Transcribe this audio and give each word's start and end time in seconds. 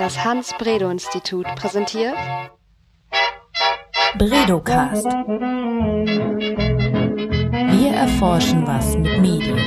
Das 0.00 0.24
Hans-Bredow-Institut 0.24 1.44
präsentiert 1.56 2.14
Bredocast. 4.16 5.04
Wir 7.68 7.90
erforschen 7.90 8.66
was 8.66 8.96
mit 8.96 9.20
Medien. 9.20 9.58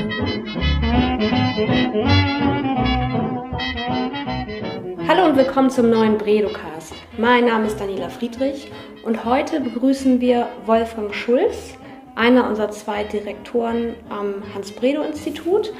Hallo 5.07 5.25
und 5.25 5.38
willkommen 5.38 5.70
zum 5.70 5.91
neuen 5.91 6.18
Bredocast. 6.18 6.95
Mein 7.20 7.45
Name 7.45 7.68
ist 7.68 7.79
Daniela 7.79 8.09
Friedrich 8.09 8.71
und 9.05 9.25
heute 9.25 9.59
begrüßen 9.59 10.20
wir 10.20 10.47
Wolfgang 10.65 11.13
Schulz, 11.13 11.75
einer 12.15 12.50
unserer 12.50 12.71
zwei 12.71 13.04
Direktoren 13.04 13.93
am 14.09 14.41
Hans-Bredow-Institut 14.55 15.71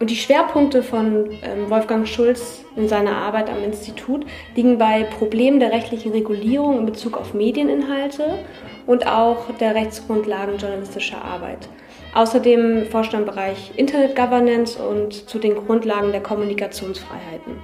und 0.00 0.08
die 0.08 0.16
Schwerpunkte 0.16 0.82
von 0.82 1.30
ähm, 1.42 1.68
Wolfgang 1.68 2.08
Schulz 2.08 2.64
in 2.74 2.88
seiner 2.88 3.16
Arbeit 3.16 3.50
am 3.50 3.62
Institut 3.62 4.24
liegen 4.56 4.78
bei 4.78 5.04
Problemen 5.04 5.60
der 5.60 5.72
rechtlichen 5.72 6.12
Regulierung 6.12 6.78
in 6.78 6.86
Bezug 6.86 7.18
auf 7.18 7.34
Medieninhalte 7.34 8.38
und 8.86 9.06
auch 9.06 9.54
der 9.60 9.74
Rechtsgrundlagen 9.74 10.56
journalistischer 10.56 11.22
Arbeit. 11.22 11.68
Außerdem 12.14 12.86
forscht 12.86 13.12
er 13.12 13.20
im 13.20 13.26
Bereich 13.26 13.72
Internet 13.76 14.16
Governance 14.16 14.82
und 14.82 15.28
zu 15.28 15.38
den 15.38 15.54
Grundlagen 15.54 16.12
der 16.12 16.22
Kommunikationsfreiheiten. 16.22 17.58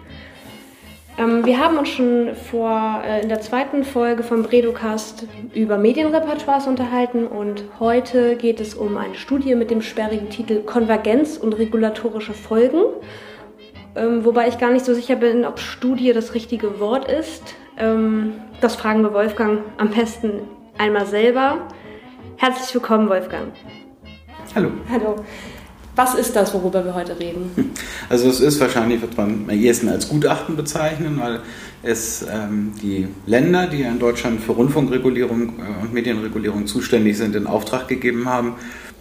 Ähm, 1.18 1.46
wir 1.46 1.58
haben 1.58 1.78
uns 1.78 1.88
schon 1.88 2.34
vor, 2.34 3.02
äh, 3.04 3.22
in 3.22 3.28
der 3.28 3.40
zweiten 3.40 3.84
Folge 3.84 4.22
vom 4.22 4.42
Bredocast 4.42 5.26
über 5.54 5.78
Medienrepertoires 5.78 6.66
unterhalten 6.66 7.26
und 7.26 7.64
heute 7.80 8.36
geht 8.36 8.60
es 8.60 8.74
um 8.74 8.96
eine 8.98 9.14
Studie 9.14 9.54
mit 9.54 9.70
dem 9.70 9.80
sperrigen 9.80 10.28
Titel 10.28 10.62
Konvergenz 10.62 11.38
und 11.38 11.54
regulatorische 11.54 12.34
Folgen. 12.34 12.82
Ähm, 13.94 14.26
wobei 14.26 14.48
ich 14.48 14.58
gar 14.58 14.70
nicht 14.70 14.84
so 14.84 14.92
sicher 14.92 15.16
bin, 15.16 15.46
ob 15.46 15.58
Studie 15.58 16.12
das 16.12 16.34
richtige 16.34 16.80
Wort 16.80 17.10
ist. 17.10 17.54
Ähm, 17.78 18.34
das 18.60 18.76
fragen 18.76 19.02
wir 19.02 19.14
Wolfgang 19.14 19.60
am 19.78 19.88
besten 19.88 20.40
einmal 20.76 21.06
selber. 21.06 21.66
Herzlich 22.36 22.74
willkommen, 22.74 23.08
Wolfgang. 23.08 23.52
Hallo. 24.54 24.70
Hallo. 24.90 25.16
Was 25.96 26.14
ist 26.14 26.36
das, 26.36 26.52
worüber 26.52 26.84
wir 26.84 26.94
heute 26.94 27.18
reden? 27.18 27.50
Also 28.08 28.28
es 28.28 28.38
ist 28.38 28.60
wahrscheinlich, 28.60 29.00
wird 29.00 29.16
man 29.16 29.46
am 29.48 29.50
ehesten 29.50 29.88
als 29.88 30.08
Gutachten 30.08 30.54
bezeichnen, 30.54 31.18
weil 31.18 31.40
es 31.82 32.24
ähm, 32.30 32.72
die 32.80 33.08
Länder, 33.26 33.66
die 33.66 33.82
in 33.82 33.98
Deutschland 33.98 34.40
für 34.40 34.52
Rundfunkregulierung 34.52 35.54
äh, 35.58 35.82
und 35.82 35.92
Medienregulierung 35.92 36.68
zuständig 36.68 37.16
sind, 37.16 37.34
in 37.34 37.48
Auftrag 37.48 37.88
gegeben 37.88 38.28
haben, 38.28 38.54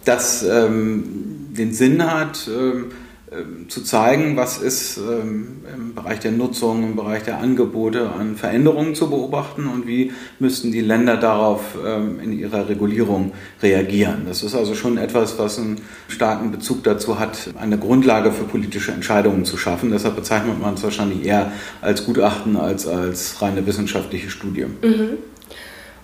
das 0.04 0.42
ähm, 0.42 1.52
den 1.56 1.72
Sinn 1.72 2.04
hat, 2.04 2.48
ähm, 2.48 2.86
zu 3.66 3.82
zeigen, 3.82 4.36
was 4.36 4.58
ist 4.58 4.98
ähm, 4.98 5.64
im 5.74 5.94
Bereich 5.96 6.20
der 6.20 6.30
Nutzung, 6.30 6.84
im 6.84 6.96
Bereich 6.96 7.24
der 7.24 7.38
Angebote 7.38 8.10
an 8.10 8.36
Veränderungen 8.36 8.94
zu 8.94 9.10
beobachten 9.10 9.66
und 9.66 9.88
wie 9.88 10.12
müssten 10.38 10.70
die 10.70 10.80
Länder 10.80 11.16
darauf 11.16 11.76
ähm, 11.84 12.20
in 12.20 12.38
ihrer 12.38 12.68
Regulierung 12.68 13.32
reagieren. 13.60 14.26
Das 14.28 14.44
ist 14.44 14.54
also 14.54 14.76
schon 14.76 14.96
etwas, 14.96 15.40
was 15.40 15.58
einen 15.58 15.80
starken 16.06 16.52
Bezug 16.52 16.84
dazu 16.84 17.18
hat, 17.18 17.50
eine 17.58 17.78
Grundlage 17.78 18.30
für 18.30 18.44
politische 18.44 18.92
Entscheidungen 18.92 19.44
zu 19.44 19.56
schaffen. 19.56 19.90
Deshalb 19.90 20.14
bezeichnet 20.14 20.60
man 20.60 20.74
es 20.74 20.84
wahrscheinlich 20.84 21.24
eher 21.24 21.50
als 21.80 22.04
Gutachten 22.04 22.56
als 22.56 22.86
als 22.86 23.42
reine 23.42 23.66
wissenschaftliche 23.66 24.30
Studie. 24.30 24.66
Mhm. 24.82 25.18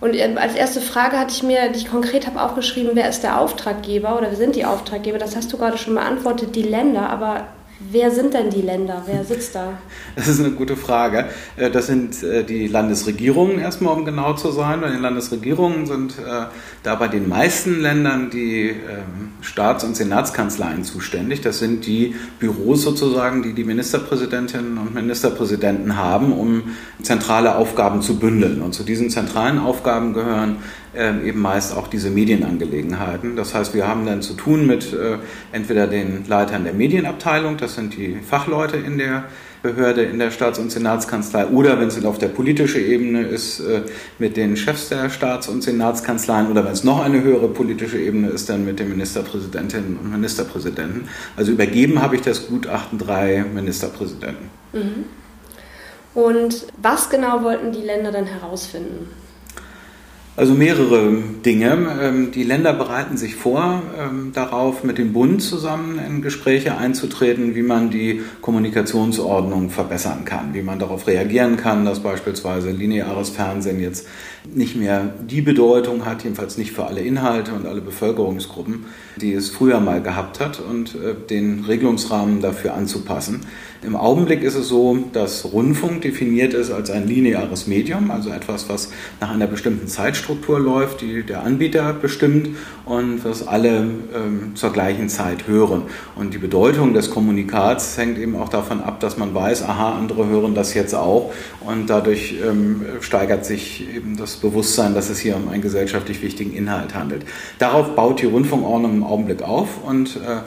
Und 0.03 0.21
als 0.37 0.57
erste 0.57 0.81
Frage 0.81 1.17
hatte 1.17 1.33
ich 1.33 1.45
mir, 1.45 1.69
die 1.69 1.79
ich 1.79 1.89
konkret 1.89 2.27
habe 2.27 2.43
aufgeschrieben, 2.43 2.91
wer 2.95 3.09
ist 3.09 3.23
der 3.23 3.39
Auftraggeber 3.41 4.19
oder 4.19 4.31
wer 4.31 4.37
sind 4.37 4.57
die 4.57 4.65
Auftraggeber? 4.65 5.17
Das 5.17 5.37
hast 5.37 5.53
du 5.53 5.57
gerade 5.57 5.79
schon 5.79 5.95
beantwortet, 5.95 6.57
die 6.57 6.65
Länder, 6.65 7.09
aber 7.09 7.47
Wer 7.91 8.11
sind 8.11 8.35
denn 8.35 8.51
die 8.51 8.63
Länder? 8.63 9.03
Wer 9.07 9.25
sitzt 9.25 9.55
da? 9.55 9.79
Das 10.15 10.29
ist 10.29 10.41
eine 10.41 10.51
gute 10.51 10.77
Frage. 10.77 11.27
Äh, 11.57 11.71
das 11.71 11.87
sind 11.87 12.23
äh, 12.23 12.45
die 12.45 12.69
Landesregierungen 12.69 13.59
erstmal, 13.59 13.95
um 13.97 14.05
genau 14.05 14.35
zu 14.35 14.51
sein. 14.53 14.81
Bei 14.81 14.91
den 14.91 15.01
Landesregierungen 15.01 15.87
sind 15.87 16.19
äh, 16.19 16.47
da 16.83 16.95
bei 16.95 17.09
den 17.09 17.29
meisten 17.29 17.81
Ländern 17.81 18.31
die 18.31 18.69
ähm, 18.69 19.33
Staats- 19.41 19.85
und 19.85 19.97
Senatskanzleien 19.97 20.85
zuständig. 20.85 21.41
Das 21.41 21.59
sind 21.59 21.87
die 21.87 22.15
Büros 22.39 22.83
sozusagen, 22.83 23.43
die 23.43 23.55
die 23.55 23.65
Ministerpräsidentinnen 23.65 24.79
und 24.79 24.95
Ministerpräsidenten 24.95 25.97
haben, 25.97 26.33
um 26.33 26.75
zentrale 27.03 27.57
Aufgaben 27.57 28.03
zu 28.03 28.19
bündeln. 28.19 28.63
Und 28.63 28.75
zu 28.75 28.85
diesen 28.85 29.11
zentralen 29.11 29.59
Aufgaben 29.59 30.13
gehören 30.13 30.59
ähm, 30.95 31.25
eben 31.25 31.41
meist 31.41 31.77
auch 31.77 31.89
diese 31.89 32.11
Medienangelegenheiten. 32.11 33.37
Das 33.37 33.55
heißt, 33.55 33.75
wir 33.75 33.89
haben 33.89 34.05
dann 34.07 34.23
zu 34.23 34.35
tun 34.35 34.67
mit 34.67 34.93
äh, 34.93 35.19
entweder 35.53 35.87
den 35.87 36.25
Leitern 36.27 36.65
der 36.65 36.75
Medienabteilung, 36.75 37.57
das 37.57 37.75
sind 37.75 37.97
die 37.97 38.17
Fachleute 38.17 38.77
in 38.77 38.99
der 38.99 39.25
Behörde, 39.63 40.03
in 40.03 40.19
der 40.19 40.31
Staats- 40.33 40.59
und 40.59 40.73
Senatskanzlei, 40.73 41.47
oder 41.47 41.81
wenn 41.81 41.87
es 41.87 42.05
auf 42.05 42.19
der 42.19 42.29
politischen 42.29 42.85
Ebene 42.85 43.23
ist, 43.23 43.61
äh, 43.61 43.83
mit 44.19 44.37
den 44.37 44.57
Chefs 44.57 44.89
der 44.89 45.09
Staats- 45.09 45.49
und 45.49 45.63
Senatskanzleien, 45.63 46.51
oder 46.51 46.65
wenn 46.65 46.73
es 46.73 46.85
noch 46.85 47.03
eine 47.03 47.23
höhere 47.23 47.49
politische 47.49 47.99
Ebene 47.99 48.29
ist, 48.29 48.49
dann 48.49 48.65
mit 48.65 48.81
den 48.81 48.89
Ministerpräsidentinnen 48.91 49.97
und 49.97 50.11
Ministerpräsidenten. 50.11 51.09
Also 51.37 51.53
übergeben 51.53 52.03
habe 52.03 52.17
ich 52.17 52.23
das 52.23 52.49
Gutachten 52.49 52.99
drei 52.99 53.45
Ministerpräsidenten. 53.45 54.51
Mhm. 54.73 55.05
Und 56.15 56.67
was 56.83 57.09
genau 57.09 57.43
wollten 57.43 57.73
die 57.73 57.81
Länder 57.81 58.11
dann 58.13 58.27
herausfinden? 58.27 59.09
Also 60.35 60.55
mehrere 60.55 61.13
Dinge. 61.45 61.99
Ähm, 62.01 62.31
die 62.31 62.43
Länder 62.43 62.73
bereiten 62.73 63.19
sich 63.19 63.37
vor, 63.37 63.83
ähm, 63.99 64.31
darauf 64.33 64.83
mit 64.83 64.97
dem 64.97 65.13
Bund 65.13 65.43
zusammen 65.43 65.99
in 65.99 66.23
Gespräche 66.23 66.79
einzutreten, 66.79 67.55
wie 67.55 67.63
man 67.63 67.91
die 67.91 68.23
Kommunikationsordnung 68.41 69.69
verbessern 69.69 70.25
kann, 70.25 70.55
wie 70.55 70.63
man 70.63 70.79
darauf 70.79 71.07
reagieren 71.07 71.59
kann, 71.59 71.85
dass 71.85 72.01
beispielsweise 72.01 72.71
lineares 72.71 73.29
Fernsehen 73.29 73.79
jetzt 73.79 74.09
nicht 74.51 74.75
mehr 74.75 75.13
die 75.21 75.43
Bedeutung 75.43 76.07
hat, 76.07 76.25
jedenfalls 76.25 76.57
nicht 76.57 76.73
für 76.73 76.87
alle 76.87 77.03
Inhalte 77.03 77.53
und 77.53 77.67
alle 77.67 77.83
Bevölkerungsgruppen, 77.83 78.87
die 79.17 79.35
es 79.35 79.51
früher 79.51 79.81
mal 79.81 80.01
gehabt 80.01 80.41
hat 80.41 80.61
und 80.61 80.95
äh, 80.95 81.15
den 81.29 81.67
Regelungsrahmen 81.67 82.41
dafür 82.41 82.73
anzupassen. 82.73 83.43
Im 83.85 83.97
Augenblick 83.97 84.45
ist 84.45 84.55
es 84.55 84.69
so, 84.69 84.97
dass 85.13 85.53
Rundfunk 85.53 86.03
definiert 86.03 86.55
ist 86.55 86.71
als 86.71 86.89
ein 86.93 87.09
lineares 87.09 87.67
Medium, 87.67 88.13
also 88.13 88.31
etwas, 88.31 88.69
was 88.69 88.93
nach 89.21 89.33
einer 89.33 89.49
bestimmten 89.49 89.89
Zeitstruktur 89.89 90.61
läuft, 90.61 91.01
die 91.01 91.25
der 91.25 91.43
Anbieter 91.43 91.93
bestimmt 91.93 92.51
und 92.85 93.25
was 93.25 93.45
alle 93.49 93.89
ähm, 94.15 94.53
zur 94.55 94.73
gleichen 94.73 95.09
Zeit 95.09 95.49
hören. 95.49 95.83
Und 96.15 96.33
die 96.33 96.39
Bedeutung 96.39 96.95
des 96.95 97.11
Kommunikats 97.11 97.99
hängt 97.99 98.19
eben 98.19 98.37
auch 98.37 98.51
davon 98.51 98.81
ab, 98.81 99.01
dass 99.01 99.17
man 99.17 99.35
weiß, 99.35 99.65
aha, 99.65 99.99
andere 99.99 100.29
hören 100.29 100.55
das 100.55 100.75
jetzt 100.75 100.95
auch 100.95 101.33
und 101.67 101.91
dadurch 101.91 102.37
ähm, 102.41 102.83
steigert 103.01 103.45
sich 103.45 103.93
eben 103.93 104.17
das 104.17 104.37
Bewusstsein, 104.37 104.95
dass 104.95 105.11
es 105.11 105.19
hier 105.19 105.35
um 105.35 105.49
einen 105.49 105.63
gesellschaftlich 105.63 106.23
wichtigen 106.23 106.53
Inhalt 106.53 106.95
handelt. 106.95 107.25
Darauf 107.59 107.97
baut 107.97 108.23
die 108.23 108.27
Rundfunkordnung 108.27 108.93
im 108.93 109.03
Augenblick 109.03 109.43
auf 109.43 109.83
und 109.85 110.17
äh, 110.19 110.43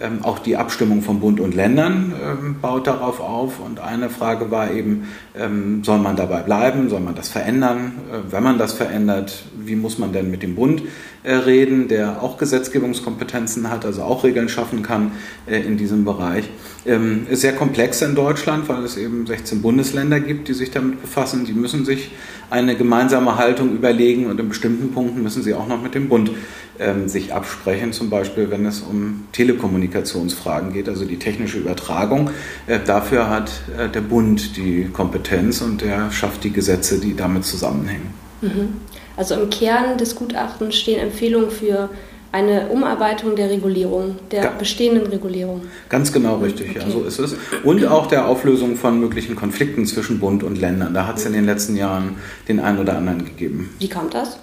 ähm, 0.00 0.24
auch 0.24 0.38
die 0.38 0.56
Abstimmung 0.56 1.02
von 1.02 1.20
Bund 1.20 1.40
und 1.40 1.54
Ländern 1.54 2.12
ähm, 2.24 2.56
baut 2.60 2.86
darauf 2.86 3.20
auf. 3.20 3.60
Und 3.60 3.80
eine 3.80 4.10
Frage 4.10 4.50
war 4.50 4.70
eben, 4.70 5.08
ähm, 5.36 5.82
soll 5.84 5.98
man 5.98 6.16
dabei 6.16 6.42
bleiben, 6.42 6.88
soll 6.88 7.00
man 7.00 7.14
das 7.14 7.28
verändern? 7.28 7.92
Äh, 8.10 8.32
wenn 8.32 8.42
man 8.42 8.58
das 8.58 8.72
verändert, 8.72 9.44
wie 9.58 9.76
muss 9.76 9.98
man 9.98 10.12
denn 10.12 10.30
mit 10.30 10.42
dem 10.42 10.54
Bund 10.54 10.82
äh, 11.22 11.32
reden, 11.34 11.88
der 11.88 12.22
auch 12.22 12.38
Gesetzgebungskompetenzen 12.38 13.70
hat, 13.70 13.84
also 13.84 14.02
auch 14.02 14.24
Regeln 14.24 14.48
schaffen 14.48 14.82
kann 14.82 15.12
äh, 15.46 15.60
in 15.60 15.76
diesem 15.76 16.04
Bereich? 16.04 16.48
Ähm, 16.86 17.26
ist 17.28 17.40
sehr 17.40 17.54
komplex 17.54 18.00
in 18.02 18.14
Deutschland, 18.14 18.68
weil 18.68 18.84
es 18.84 18.96
eben 18.96 19.26
16 19.26 19.62
Bundesländer 19.62 20.20
gibt, 20.20 20.48
die 20.48 20.54
sich 20.54 20.70
damit 20.70 21.02
befassen. 21.02 21.44
Die 21.44 21.52
müssen 21.52 21.84
sich 21.84 22.10
eine 22.50 22.76
gemeinsame 22.76 23.36
Haltung 23.36 23.72
überlegen 23.72 24.26
und 24.26 24.38
in 24.40 24.48
bestimmten 24.48 24.92
Punkten 24.92 25.22
müssen 25.22 25.42
sie 25.42 25.54
auch 25.54 25.66
noch 25.66 25.82
mit 25.82 25.94
dem 25.94 26.08
Bund 26.08 26.30
ähm, 26.78 27.08
sich 27.08 27.34
absprechen, 27.34 27.92
zum 27.92 28.10
Beispiel 28.10 28.50
wenn 28.50 28.64
es 28.66 28.80
um 28.80 29.26
Telekommunikationsfragen 29.32 30.72
geht, 30.72 30.88
also 30.88 31.04
die 31.04 31.18
technische 31.18 31.58
Übertragung. 31.58 32.30
Äh, 32.66 32.78
dafür 32.84 33.28
hat 33.28 33.50
äh, 33.76 33.88
der 33.88 34.00
Bund 34.00 34.56
die 34.56 34.88
Kompetenz 34.92 35.60
und 35.60 35.82
der 35.82 36.10
schafft 36.10 36.44
die 36.44 36.52
Gesetze, 36.52 37.00
die 37.00 37.14
damit 37.14 37.44
zusammenhängen. 37.44 38.14
Mhm. 38.40 38.76
Also 39.16 39.34
im 39.34 39.50
Kern 39.50 39.98
des 39.98 40.14
Gutachtens 40.14 40.76
stehen 40.76 41.00
Empfehlungen 41.00 41.50
für 41.50 41.90
eine 42.32 42.68
Umarbeitung 42.68 43.36
der 43.36 43.50
Regulierung, 43.50 44.16
der 44.30 44.42
Ga 44.42 44.50
bestehenden 44.58 45.06
Regulierung. 45.06 45.62
Ganz 45.88 46.12
genau 46.12 46.36
richtig, 46.36 46.70
okay. 46.70 46.80
ja, 46.80 46.90
so 46.90 47.04
ist 47.04 47.18
es. 47.18 47.36
Und 47.64 47.84
auch 47.86 48.06
der 48.06 48.26
Auflösung 48.26 48.76
von 48.76 49.00
möglichen 49.00 49.36
Konflikten 49.36 49.86
zwischen 49.86 50.18
Bund 50.18 50.42
und 50.42 50.60
Ländern. 50.60 50.94
Da 50.94 51.06
hat 51.06 51.16
es 51.18 51.26
in 51.26 51.32
den 51.32 51.46
letzten 51.46 51.76
Jahren 51.76 52.16
den 52.48 52.60
einen 52.60 52.78
oder 52.78 52.96
anderen 52.96 53.24
gegeben. 53.24 53.74
Wie 53.78 53.88
kommt 53.88 54.14
das? 54.14 54.38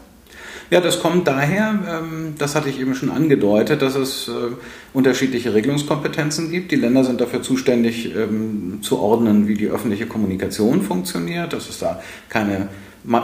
Ja, 0.72 0.82
das 0.82 1.00
kommt 1.00 1.28
daher, 1.28 1.80
ähm, 1.88 2.34
das 2.38 2.56
hatte 2.56 2.70
ich 2.70 2.80
eben 2.80 2.96
schon 2.96 3.12
angedeutet, 3.12 3.82
dass 3.82 3.96
es 3.96 4.28
äh, 4.28 4.32
unterschiedliche 4.94 5.54
Regelungskompetenzen 5.54 6.50
gibt. 6.50 6.72
Die 6.72 6.76
Länder 6.76 7.04
sind 7.04 7.22
dafür 7.22 7.44
zuständig, 7.44 8.16
ähm, 8.16 8.80
zu 8.82 9.00
ordnen, 9.00 9.48
wie 9.48 9.54
die 9.54 9.68
öffentliche 9.68 10.08
Kommunikation 10.08 10.82
funktioniert, 10.82 11.54
dass 11.54 11.70
es 11.70 11.80
da 11.80 12.02
keine 12.30 12.70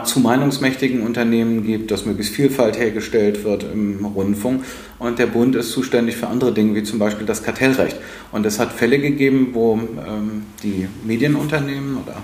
zu 0.04 0.20
meinungsmächtigen 0.20 1.02
Unternehmen 1.02 1.64
gibt, 1.64 1.90
dass 1.90 2.06
möglichst 2.06 2.34
Vielfalt 2.34 2.78
hergestellt 2.78 3.42
wird 3.42 3.64
im 3.64 4.04
Rundfunk. 4.04 4.64
Und 5.00 5.18
der 5.18 5.26
Bund 5.26 5.56
ist 5.56 5.72
zuständig 5.72 6.16
für 6.16 6.28
andere 6.28 6.52
Dinge, 6.52 6.76
wie 6.76 6.84
zum 6.84 7.00
Beispiel 7.00 7.26
das 7.26 7.42
Kartellrecht. 7.42 7.96
Und 8.30 8.46
es 8.46 8.60
hat 8.60 8.72
Fälle 8.72 9.00
gegeben, 9.00 9.48
wo 9.54 9.74
ähm, 9.74 10.44
die 10.62 10.86
Medienunternehmen 11.04 11.96
oder 11.96 12.22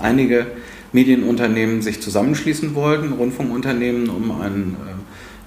einige 0.00 0.48
Medienunternehmen 0.92 1.82
sich 1.82 2.00
zusammenschließen 2.00 2.74
wollten, 2.74 3.12
Rundfunkunternehmen, 3.12 4.08
um 4.08 4.40
ein 4.40 4.76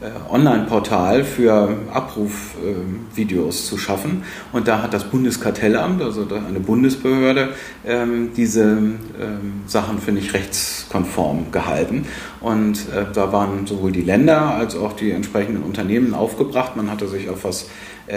äh, 0.01 0.31
Online-Portal 0.31 1.23
für 1.23 1.77
Abrufvideos 1.93 3.67
zu 3.67 3.77
schaffen. 3.77 4.23
Und 4.51 4.67
da 4.67 4.81
hat 4.81 4.95
das 4.95 5.03
Bundeskartellamt, 5.03 6.01
also 6.01 6.27
eine 6.31 6.59
Bundesbehörde, 6.59 7.49
ähm, 7.85 8.31
diese 8.35 8.63
ähm, 8.63 9.61
Sachen, 9.67 9.99
finde 9.99 10.21
ich, 10.21 10.33
rechtskonform 10.33 11.51
gehalten. 11.51 12.05
Und 12.39 12.77
äh, 12.89 13.05
da 13.13 13.31
waren 13.31 13.67
sowohl 13.67 13.91
die 13.91 14.01
Länder 14.01 14.55
als 14.55 14.75
auch 14.75 14.93
die 14.93 15.11
entsprechenden 15.11 15.61
Unternehmen 15.61 16.15
aufgebracht. 16.15 16.75
Man 16.75 16.89
hatte 16.89 17.07
sich 17.07 17.29
auf 17.29 17.43
was 17.43 17.63
äh, 17.63 17.67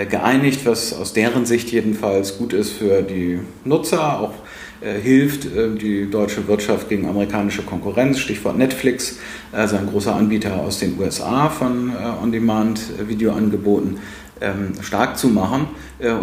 geeinigt, 0.08 0.66
was 0.66 0.92
aus 0.92 1.12
deren 1.12 1.46
Sicht 1.46 1.70
jedenfalls 1.70 2.38
gut 2.38 2.52
ist 2.52 2.72
für 2.72 3.02
die 3.02 3.38
Nutzer, 3.64 4.18
auch 4.20 4.34
äh, 4.84 5.00
hilft 5.00 5.46
äh, 5.46 5.70
die 5.70 6.10
deutsche 6.10 6.46
Wirtschaft 6.46 6.88
gegen 6.88 7.08
amerikanische 7.08 7.62
Konkurrenz, 7.62 8.18
Stichwort 8.18 8.58
Netflix, 8.58 9.18
also 9.50 9.76
ein 9.76 9.86
großer 9.86 10.14
Anbieter 10.14 10.56
aus 10.56 10.78
den 10.78 10.98
USA 10.98 11.48
von 11.48 11.90
äh, 11.90 12.22
On-Demand-Videoangeboten 12.22 13.98
ähm, 14.40 14.72
stark 14.82 15.16
zu 15.16 15.28
machen. 15.28 15.68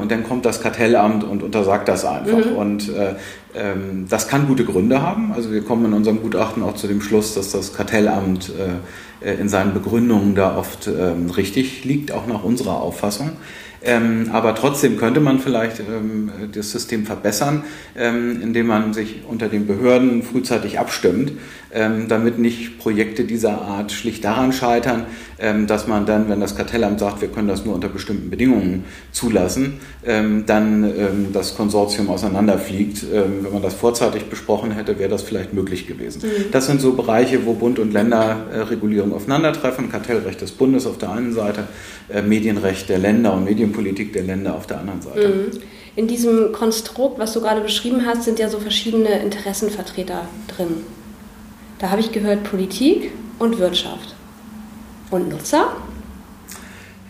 Und 0.01 0.11
dann 0.11 0.25
kommt 0.25 0.45
das 0.45 0.61
Kartellamt 0.61 1.23
und 1.23 1.41
untersagt 1.41 1.87
das 1.87 2.03
einfach. 2.03 2.45
Mhm. 2.45 2.55
Und 2.57 2.89
äh, 2.89 3.15
ähm, 3.55 4.05
das 4.09 4.27
kann 4.27 4.47
gute 4.47 4.65
Gründe 4.65 5.01
haben. 5.01 5.31
Also 5.31 5.51
wir 5.51 5.63
kommen 5.63 5.85
in 5.85 5.93
unserem 5.93 6.21
Gutachten 6.21 6.61
auch 6.61 6.75
zu 6.75 6.87
dem 6.87 7.01
Schluss, 7.01 7.33
dass 7.33 7.51
das 7.51 7.73
Kartellamt 7.73 8.51
äh, 9.23 9.33
in 9.35 9.47
seinen 9.47 9.73
Begründungen 9.73 10.35
da 10.35 10.57
oft 10.57 10.87
ähm, 10.87 11.31
richtig 11.31 11.85
liegt, 11.85 12.11
auch 12.11 12.27
nach 12.27 12.43
unserer 12.43 12.81
Auffassung. 12.81 13.31
Ähm, 13.83 14.29
aber 14.31 14.53
trotzdem 14.53 14.97
könnte 14.97 15.19
man 15.19 15.39
vielleicht 15.39 15.79
ähm, 15.79 16.31
das 16.53 16.71
System 16.71 17.05
verbessern, 17.05 17.63
ähm, 17.95 18.39
indem 18.41 18.67
man 18.67 18.93
sich 18.93 19.23
unter 19.27 19.47
den 19.47 19.65
Behörden 19.65 20.21
frühzeitig 20.21 20.77
abstimmt, 20.77 21.33
ähm, 21.73 22.07
damit 22.07 22.37
nicht 22.37 22.77
Projekte 22.77 23.23
dieser 23.23 23.61
Art 23.61 23.91
schlicht 23.91 24.23
daran 24.23 24.53
scheitern, 24.53 25.05
dass 25.67 25.87
man 25.87 26.05
dann, 26.05 26.29
wenn 26.29 26.39
das 26.39 26.55
Kartellamt 26.55 26.99
sagt, 26.99 27.21
wir 27.21 27.27
können 27.27 27.47
das 27.47 27.65
nur 27.65 27.73
unter 27.73 27.89
bestimmten 27.89 28.29
Bedingungen 28.29 28.85
zulassen, 29.11 29.79
ähm, 30.05 30.45
dann 30.45 31.31
das 31.33 31.55
Konsortium 31.55 32.09
auseinanderfliegt. 32.09 33.05
wenn 33.11 33.51
man 33.51 33.61
das 33.61 33.73
vorzeitig 33.73 34.25
besprochen 34.25 34.71
hätte, 34.71 34.99
wäre 34.99 35.09
das 35.09 35.21
vielleicht 35.21 35.53
möglich 35.53 35.87
gewesen. 35.87 36.21
Mhm. 36.21 36.51
Das 36.51 36.67
sind 36.67 36.81
so 36.81 36.93
Bereiche, 36.93 37.45
wo 37.45 37.53
Bund 37.53 37.79
und 37.79 37.93
Länderregulierung 37.93 39.13
aufeinandertreffen, 39.13 39.91
Kartellrecht 39.91 40.41
des 40.41 40.51
Bundes 40.51 40.85
auf 40.85 40.97
der 40.97 41.11
einen 41.11 41.33
Seite, 41.33 41.67
äh, 42.09 42.21
Medienrecht 42.21 42.89
der 42.89 42.99
Länder 42.99 43.33
und 43.33 43.45
Medienpolitik 43.45 44.13
der 44.13 44.23
Länder 44.23 44.55
auf 44.55 44.67
der 44.67 44.79
anderen 44.79 45.01
Seite. 45.01 45.27
Mhm. 45.27 45.59
In 45.95 46.07
diesem 46.07 46.53
Konstrukt, 46.53 47.19
was 47.19 47.33
du 47.33 47.41
gerade 47.41 47.61
beschrieben 47.61 48.05
hast, 48.05 48.23
sind 48.23 48.39
ja 48.39 48.47
so 48.47 48.59
verschiedene 48.59 49.21
Interessenvertreter 49.21 50.27
drin. 50.47 50.85
Da 51.79 51.89
habe 51.89 51.99
ich 51.99 52.11
gehört 52.11 52.43
Politik 52.43 53.11
und 53.39 53.59
Wirtschaft. 53.59 54.10
Und 55.11 55.29
Nutzer? 55.29 55.75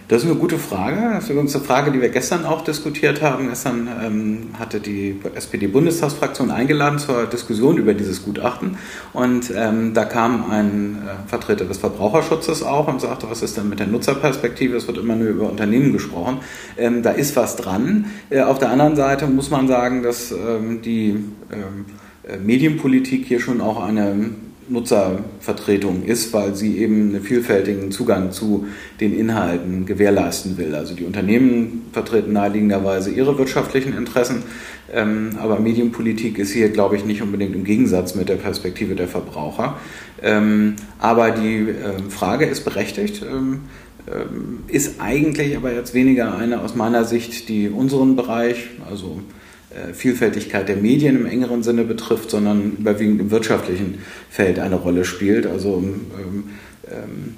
Das 0.07 0.23
ist 0.23 0.29
eine 0.29 0.37
gute 0.39 0.57
Frage. 0.57 1.13
Das 1.13 1.23
ist 1.23 1.29
übrigens 1.29 1.55
eine 1.55 1.63
Frage, 1.63 1.91
die 1.91 2.01
wir 2.01 2.09
gestern 2.09 2.45
auch 2.45 2.63
diskutiert 2.63 3.21
haben. 3.21 3.47
Gestern 3.47 3.87
ähm, 4.03 4.49
hatte 4.59 4.81
die 4.81 5.17
SPD-Bundestagsfraktion 5.35 6.51
eingeladen 6.51 6.99
zur 6.99 7.27
Diskussion 7.27 7.77
über 7.77 7.93
dieses 7.93 8.25
Gutachten. 8.25 8.77
Und 9.13 9.53
ähm, 9.55 9.93
da 9.93 10.03
kam 10.03 10.51
ein 10.51 10.97
äh, 10.97 11.29
Vertreter 11.29 11.63
des 11.63 11.77
Verbraucherschutzes 11.77 12.61
auch 12.61 12.89
und 12.89 12.99
sagte, 12.99 13.29
was 13.29 13.41
ist 13.41 13.55
denn 13.55 13.69
mit 13.69 13.79
der 13.79 13.87
Nutzerperspektive? 13.87 14.75
Es 14.75 14.85
wird 14.85 14.97
immer 14.97 15.15
nur 15.15 15.29
über 15.29 15.49
Unternehmen 15.49 15.93
gesprochen. 15.93 16.39
Ähm, 16.77 17.03
da 17.03 17.11
ist 17.11 17.37
was 17.37 17.55
dran. 17.55 18.07
Äh, 18.29 18.41
auf 18.41 18.59
der 18.59 18.69
anderen 18.69 18.97
Seite 18.97 19.27
muss 19.27 19.49
man 19.49 19.69
sagen, 19.69 20.03
dass 20.03 20.33
ähm, 20.33 20.81
die 20.81 21.23
ähm, 21.53 21.85
äh, 22.27 22.37
Medienpolitik 22.37 23.27
hier 23.27 23.39
schon 23.39 23.61
auch 23.61 23.81
eine 23.81 24.31
Nutzervertretung 24.69 26.03
ist, 26.03 26.33
weil 26.33 26.55
sie 26.55 26.77
eben 26.77 27.09
einen 27.09 27.23
vielfältigen 27.23 27.91
Zugang 27.91 28.31
zu 28.31 28.67
den 28.99 29.17
Inhalten 29.17 29.85
gewährleisten 29.85 30.57
will. 30.57 30.75
Also 30.75 30.93
die 30.93 31.03
Unternehmen 31.03 31.87
vertreten 31.91 32.33
naheliegenderweise 32.33 33.11
ihre 33.11 33.37
wirtschaftlichen 33.37 33.95
Interessen, 33.97 34.43
ähm, 34.93 35.37
aber 35.39 35.59
Medienpolitik 35.59 36.37
ist 36.37 36.51
hier, 36.51 36.69
glaube 36.69 36.95
ich, 36.95 37.05
nicht 37.05 37.21
unbedingt 37.21 37.55
im 37.55 37.63
Gegensatz 37.63 38.15
mit 38.15 38.29
der 38.29 38.35
Perspektive 38.35 38.95
der 38.95 39.07
Verbraucher. 39.07 39.77
Ähm, 40.21 40.75
aber 40.99 41.31
die 41.31 41.57
ähm, 41.57 42.09
Frage 42.09 42.45
ist 42.45 42.63
berechtigt 42.63 43.23
ist 44.67 44.99
eigentlich 44.99 45.55
aber 45.55 45.71
jetzt 45.71 45.93
weniger 45.93 46.35
eine 46.35 46.61
aus 46.61 46.75
meiner 46.75 47.05
Sicht, 47.05 47.47
die 47.49 47.69
unseren 47.69 48.15
Bereich, 48.15 48.69
also 48.89 49.19
äh, 49.19 49.40
Vielfältigkeit 49.93 50.67
der 50.67 50.75
Medien 50.75 51.15
im 51.15 51.25
engeren 51.25 51.63
Sinne 51.63 51.83
betrifft, 51.83 52.31
sondern 52.31 52.77
überwiegend 52.79 53.21
im 53.21 53.31
wirtschaftlichen 53.31 53.99
Feld 54.29 54.59
eine 54.59 54.75
Rolle 54.75 55.05
spielt. 55.05 55.45
Also 55.45 55.77
ähm, 55.77 56.43
ähm, 56.89 57.35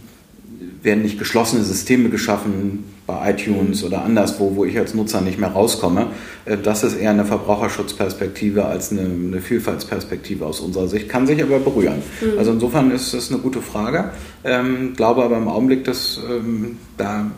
werden 0.81 1.03
nicht 1.03 1.19
geschlossene 1.19 1.63
Systeme 1.63 2.09
geschaffen 2.09 2.83
bei 3.05 3.31
iTunes 3.31 3.83
oder 3.83 4.03
anderswo, 4.03 4.55
wo 4.55 4.65
ich 4.65 4.77
als 4.77 4.93
Nutzer 4.93 5.21
nicht 5.21 5.39
mehr 5.39 5.49
rauskomme. 5.49 6.07
Äh, 6.45 6.57
das 6.57 6.83
ist 6.83 6.95
eher 6.95 7.11
eine 7.11 7.25
Verbraucherschutzperspektive 7.25 8.65
als 8.65 8.91
eine, 8.91 9.01
eine 9.01 9.41
Vielfaltsperspektive 9.41 10.45
aus 10.45 10.59
unserer 10.59 10.87
Sicht, 10.87 11.09
kann 11.09 11.27
sich 11.27 11.41
aber 11.41 11.59
berühren. 11.59 12.01
Mhm. 12.21 12.37
Also 12.37 12.51
insofern 12.51 12.91
ist 12.91 13.13
das 13.13 13.31
eine 13.31 13.39
gute 13.39 13.61
Frage. 13.61 14.11
Ähm, 14.43 14.93
glaube 14.95 15.23
aber 15.23 15.37
im 15.37 15.47
Augenblick, 15.47 15.83
dass 15.83 16.19
ähm, 16.29 16.77
da 16.97 17.31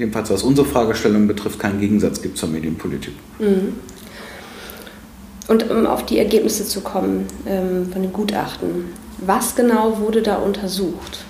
jedenfalls 0.00 0.30
was 0.30 0.42
unsere 0.42 0.66
Fragestellung 0.66 1.28
betrifft, 1.28 1.58
keinen 1.58 1.78
Gegensatz 1.78 2.22
gibt 2.22 2.38
zur 2.38 2.48
Medienpolitik. 2.48 3.12
Mhm. 3.38 3.74
Und 5.46 5.70
um 5.70 5.86
auf 5.86 6.06
die 6.06 6.18
Ergebnisse 6.18 6.64
zu 6.64 6.80
kommen 6.80 7.26
ähm, 7.46 7.92
von 7.92 8.02
den 8.02 8.12
Gutachten, 8.12 8.86
was 9.18 9.54
genau 9.54 9.98
wurde 9.98 10.22
da 10.22 10.36
untersucht? 10.36 11.24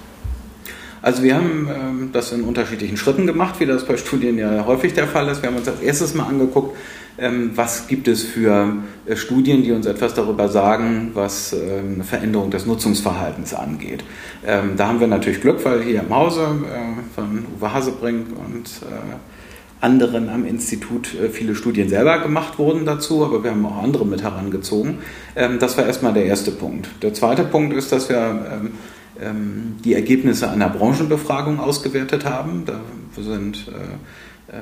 Also 1.02 1.22
wir 1.22 1.34
haben 1.34 1.68
ähm, 1.68 2.10
das 2.12 2.30
in 2.30 2.42
unterschiedlichen 2.42 2.96
Schritten 2.96 3.26
gemacht, 3.26 3.58
wie 3.58 3.66
das 3.66 3.86
bei 3.86 3.96
Studien 3.96 4.38
ja 4.38 4.66
häufig 4.66 4.92
der 4.92 5.08
Fall 5.08 5.26
ist. 5.28 5.42
Wir 5.42 5.48
haben 5.48 5.56
uns 5.56 5.66
als 5.66 5.80
erstes 5.80 6.14
mal 6.14 6.26
angeguckt, 6.26 6.76
was 7.54 7.86
gibt 7.86 8.08
es 8.08 8.22
für 8.22 8.76
äh, 9.06 9.14
Studien, 9.16 9.62
die 9.62 9.72
uns 9.72 9.86
etwas 9.86 10.14
darüber 10.14 10.48
sagen, 10.48 11.10
was 11.14 11.52
ähm, 11.52 11.94
eine 11.94 12.04
Veränderung 12.04 12.50
des 12.50 12.66
Nutzungsverhaltens 12.66 13.52
angeht. 13.52 14.04
Ähm, 14.46 14.72
da 14.76 14.88
haben 14.88 15.00
wir 15.00 15.06
natürlich 15.06 15.40
Glück, 15.40 15.64
weil 15.64 15.82
hier 15.82 16.00
im 16.00 16.14
Hause 16.14 16.42
äh, 16.42 17.14
von 17.14 17.44
Uwe 17.58 17.72
Hasebrink 17.72 18.28
und 18.28 18.66
äh, 18.82 19.84
anderen 19.84 20.28
am 20.28 20.46
Institut 20.46 21.08
viele 21.32 21.54
Studien 21.54 21.88
selber 21.88 22.18
gemacht 22.18 22.58
wurden 22.58 22.84
dazu, 22.84 23.24
aber 23.24 23.42
wir 23.42 23.50
haben 23.50 23.64
auch 23.64 23.82
andere 23.82 24.06
mit 24.06 24.22
herangezogen. 24.22 24.98
Ähm, 25.36 25.58
das 25.58 25.76
war 25.76 25.86
erstmal 25.86 26.14
der 26.14 26.24
erste 26.24 26.50
Punkt. 26.50 26.88
Der 27.02 27.12
zweite 27.12 27.44
Punkt 27.44 27.74
ist, 27.74 27.92
dass 27.92 28.08
wir 28.08 28.18
ähm, 28.18 28.72
ähm, 29.20 29.76
die 29.84 29.94
Ergebnisse 29.94 30.50
einer 30.50 30.68
Branchenbefragung 30.70 31.60
ausgewertet 31.60 32.24
haben. 32.24 32.64
Da 32.64 32.80
sind 33.20 33.66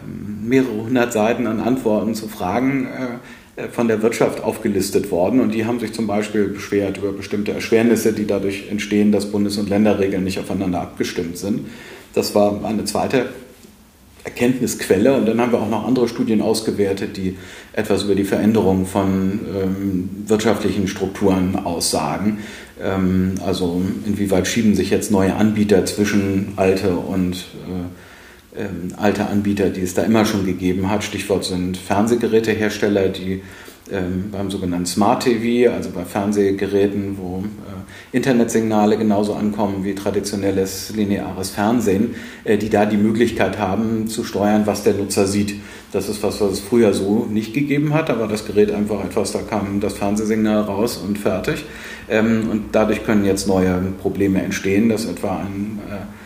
mehrere 0.06 0.84
hundert 0.84 1.12
Seiten 1.12 1.46
an 1.46 1.60
Antworten 1.60 2.14
zu 2.14 2.28
Fragen 2.28 2.86
äh, 3.56 3.68
von 3.70 3.88
der 3.88 4.02
Wirtschaft 4.02 4.42
aufgelistet 4.42 5.10
worden 5.10 5.40
und 5.40 5.52
die 5.52 5.66
haben 5.66 5.80
sich 5.80 5.92
zum 5.92 6.06
Beispiel 6.06 6.48
beschwert 6.48 6.98
über 6.98 7.12
bestimmte 7.12 7.52
Erschwernisse, 7.52 8.12
die 8.12 8.26
dadurch 8.26 8.68
entstehen, 8.70 9.10
dass 9.10 9.32
Bundes- 9.32 9.58
und 9.58 9.68
Länderregeln 9.68 10.22
nicht 10.22 10.38
aufeinander 10.38 10.80
abgestimmt 10.80 11.38
sind. 11.38 11.66
Das 12.14 12.34
war 12.34 12.64
eine 12.64 12.84
zweite 12.84 13.26
Erkenntnisquelle. 14.28 15.16
Und 15.16 15.26
dann 15.26 15.40
haben 15.40 15.52
wir 15.52 15.60
auch 15.60 15.68
noch 15.68 15.86
andere 15.86 16.08
Studien 16.08 16.42
ausgewertet, 16.42 17.16
die 17.16 17.36
etwas 17.72 18.04
über 18.04 18.14
die 18.14 18.24
Veränderung 18.24 18.86
von 18.86 19.40
ähm, 19.54 20.10
wirtschaftlichen 20.26 20.88
Strukturen 20.88 21.56
aussagen. 21.56 22.38
Ähm, 22.80 23.34
also 23.44 23.80
inwieweit 24.06 24.46
schieben 24.46 24.74
sich 24.74 24.90
jetzt 24.90 25.10
neue 25.10 25.34
Anbieter 25.34 25.84
zwischen 25.86 26.52
alte 26.56 26.96
und 26.96 27.36
äh, 27.36 27.86
äh, 28.58 28.94
alte 28.96 29.26
Anbieter, 29.26 29.70
die 29.70 29.82
es 29.82 29.94
da 29.94 30.02
immer 30.02 30.24
schon 30.24 30.44
gegeben 30.44 30.90
hat. 30.90 31.04
Stichwort 31.04 31.44
sind 31.44 31.76
Fernsehgerätehersteller, 31.76 33.08
die 33.08 33.42
ähm, 33.90 34.30
beim 34.30 34.50
sogenannten 34.50 34.86
Smart 34.86 35.22
TV, 35.22 35.72
also 35.72 35.90
bei 35.90 36.04
Fernsehgeräten, 36.04 37.16
wo 37.16 37.38
äh, 37.38 38.16
Internetsignale 38.16 38.98
genauso 38.98 39.34
ankommen 39.34 39.84
wie 39.84 39.94
traditionelles 39.94 40.92
lineares 40.94 41.50
Fernsehen, 41.50 42.16
äh, 42.44 42.58
die 42.58 42.68
da 42.68 42.84
die 42.84 42.96
Möglichkeit 42.96 43.58
haben 43.58 44.08
zu 44.08 44.24
steuern, 44.24 44.66
was 44.66 44.82
der 44.82 44.94
Nutzer 44.94 45.26
sieht. 45.26 45.54
Das 45.92 46.08
ist 46.08 46.22
was, 46.22 46.40
was 46.40 46.52
es 46.52 46.60
früher 46.60 46.92
so 46.92 47.26
nicht 47.30 47.54
gegeben 47.54 47.94
hat, 47.94 48.10
aber 48.10 48.26
das 48.26 48.44
Gerät 48.44 48.72
einfach 48.72 49.02
etwas, 49.04 49.32
da 49.32 49.40
kam 49.40 49.80
das 49.80 49.94
Fernsehsignal 49.94 50.62
raus 50.62 50.98
und 50.98 51.18
fertig. 51.18 51.64
Ähm, 52.10 52.48
und 52.50 52.62
dadurch 52.72 53.04
können 53.04 53.24
jetzt 53.24 53.48
neue 53.48 53.80
Probleme 54.02 54.42
entstehen, 54.42 54.88
dass 54.88 55.06
etwa 55.06 55.38
ein 55.38 55.78
äh 55.88 56.17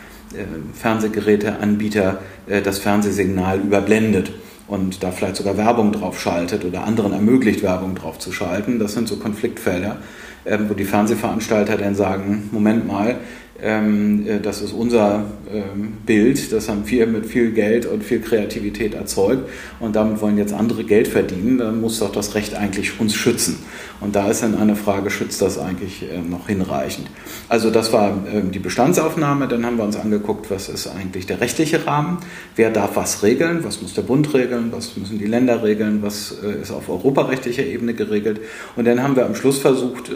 Fernsehgeräteanbieter 0.73 2.19
äh, 2.47 2.61
das 2.61 2.79
Fernsehsignal 2.79 3.59
überblendet 3.59 4.31
und 4.67 5.03
da 5.03 5.11
vielleicht 5.11 5.35
sogar 5.35 5.57
Werbung 5.57 5.91
drauf 5.91 6.19
schaltet 6.19 6.65
oder 6.65 6.85
anderen 6.85 7.13
ermöglicht, 7.13 7.63
Werbung 7.63 7.95
drauf 7.95 8.19
zu 8.19 8.31
schalten. 8.31 8.79
Das 8.79 8.93
sind 8.93 9.07
so 9.07 9.17
Konfliktfelder, 9.17 9.97
ähm, 10.45 10.69
wo 10.69 10.73
die 10.73 10.85
Fernsehveranstalter 10.85 11.77
dann 11.77 11.95
sagen, 11.95 12.49
Moment 12.51 12.87
mal, 12.87 13.17
ähm, 13.61 14.27
äh, 14.27 14.39
das 14.39 14.61
ist 14.61 14.73
unser 14.73 15.25
ähm, 15.51 15.93
Bild, 16.05 16.51
das 16.51 16.69
haben 16.69 16.83
wir 16.85 17.07
mit 17.07 17.25
viel 17.25 17.51
Geld 17.51 17.85
und 17.85 18.03
viel 18.03 18.19
Kreativität 18.19 18.93
erzeugt 18.93 19.49
und 19.79 19.95
damit 19.95 20.21
wollen 20.21 20.37
jetzt 20.37 20.53
andere 20.53 20.83
Geld 20.83 21.07
verdienen, 21.07 21.59
dann 21.59 21.79
muss 21.79 21.99
doch 21.99 22.11
das 22.11 22.35
Recht 22.35 22.55
eigentlich 22.55 22.99
uns 22.99 23.15
schützen. 23.15 23.57
Und 24.03 24.15
da 24.15 24.29
ist 24.29 24.43
dann 24.43 24.57
eine 24.57 24.75
Frage, 24.75 25.09
schützt 25.09 25.41
das 25.41 25.57
eigentlich 25.57 26.03
äh, 26.03 26.19
noch 26.19 26.47
hinreichend? 26.47 27.07
Also 27.47 27.69
das 27.69 27.93
war 27.93 28.13
ähm, 28.31 28.51
die 28.51 28.59
Bestandsaufnahme, 28.59 29.47
dann 29.47 29.65
haben 29.65 29.77
wir 29.77 29.85
uns 29.85 29.95
angeguckt, 29.95 30.51
was 30.51 30.67
ist 30.67 30.87
eigentlich 30.87 31.25
der 31.25 31.39
rechtliche 31.39 31.87
Rahmen, 31.87 32.17
wer 32.57 32.69
darf 32.69 32.97
was 32.97 33.23
regeln, 33.23 33.63
was 33.63 33.81
muss 33.81 33.93
der 33.93 34.01
Bund 34.01 34.33
regeln, 34.33 34.71
was 34.71 34.97
müssen 34.97 35.19
die 35.19 35.25
Länder 35.25 35.63
regeln, 35.63 36.03
was 36.03 36.35
äh, 36.43 36.61
ist 36.61 36.71
auf 36.71 36.89
europarechtlicher 36.89 37.65
Ebene 37.65 37.93
geregelt. 37.93 38.41
Und 38.75 38.85
dann 38.85 39.01
haben 39.01 39.15
wir 39.15 39.25
am 39.25 39.35
Schluss 39.35 39.59
versucht, 39.59 40.11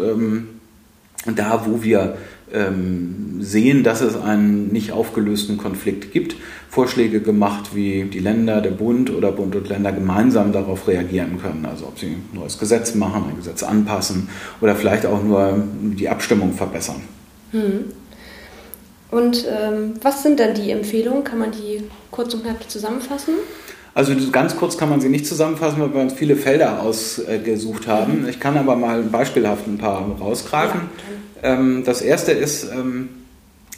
da 1.25 1.65
wo 1.65 1.83
wir 1.83 2.17
ähm, 2.53 3.37
sehen, 3.39 3.83
dass 3.83 4.01
es 4.01 4.15
einen 4.15 4.71
nicht 4.71 4.91
aufgelösten 4.91 5.57
Konflikt 5.57 6.11
gibt, 6.11 6.35
Vorschläge 6.69 7.21
gemacht, 7.21 7.71
wie 7.73 8.03
die 8.03 8.19
Länder, 8.19 8.61
der 8.61 8.71
Bund 8.71 9.09
oder 9.09 9.31
Bund 9.31 9.55
und 9.55 9.69
Länder 9.69 9.91
gemeinsam 9.91 10.51
darauf 10.51 10.87
reagieren 10.87 11.39
können. 11.41 11.65
Also 11.65 11.85
ob 11.87 11.99
sie 11.99 12.07
ein 12.07 12.29
neues 12.33 12.57
Gesetz 12.57 12.95
machen, 12.95 13.25
ein 13.29 13.35
Gesetz 13.37 13.63
anpassen 13.63 14.29
oder 14.61 14.75
vielleicht 14.75 15.05
auch 15.05 15.23
nur 15.23 15.63
die 15.81 16.09
Abstimmung 16.09 16.53
verbessern. 16.53 17.01
Hm. 17.51 17.85
Und 19.09 19.45
ähm, 19.49 19.93
was 20.01 20.23
sind 20.23 20.39
denn 20.39 20.53
die 20.53 20.71
Empfehlungen? 20.71 21.23
Kann 21.23 21.39
man 21.39 21.51
die 21.51 21.83
kurz 22.11 22.33
und 22.33 22.43
knapp 22.43 22.69
zusammenfassen? 22.69 23.35
Also 23.97 24.13
ganz 24.31 24.55
kurz 24.55 24.77
kann 24.77 24.89
man 24.89 25.01
sie 25.01 25.09
nicht 25.09 25.25
zusammenfassen, 25.25 25.81
weil 25.81 25.91
wir 25.91 26.01
uns 26.01 26.13
viele 26.13 26.35
Felder 26.35 26.83
ausgesucht 26.83 27.87
haben. 27.87 28.21
Mhm. 28.21 28.29
Ich 28.29 28.39
kann 28.39 28.55
aber 28.55 28.75
mal 28.75 29.01
beispielhaft 29.01 29.65
ein 29.65 29.79
paar 29.79 30.05
rausgreifen. 30.19 30.81
Ja, 31.41 31.53
ähm, 31.55 31.81
das 31.83 32.03
erste 32.03 32.31
ist, 32.31 32.65
ähm, 32.71 33.09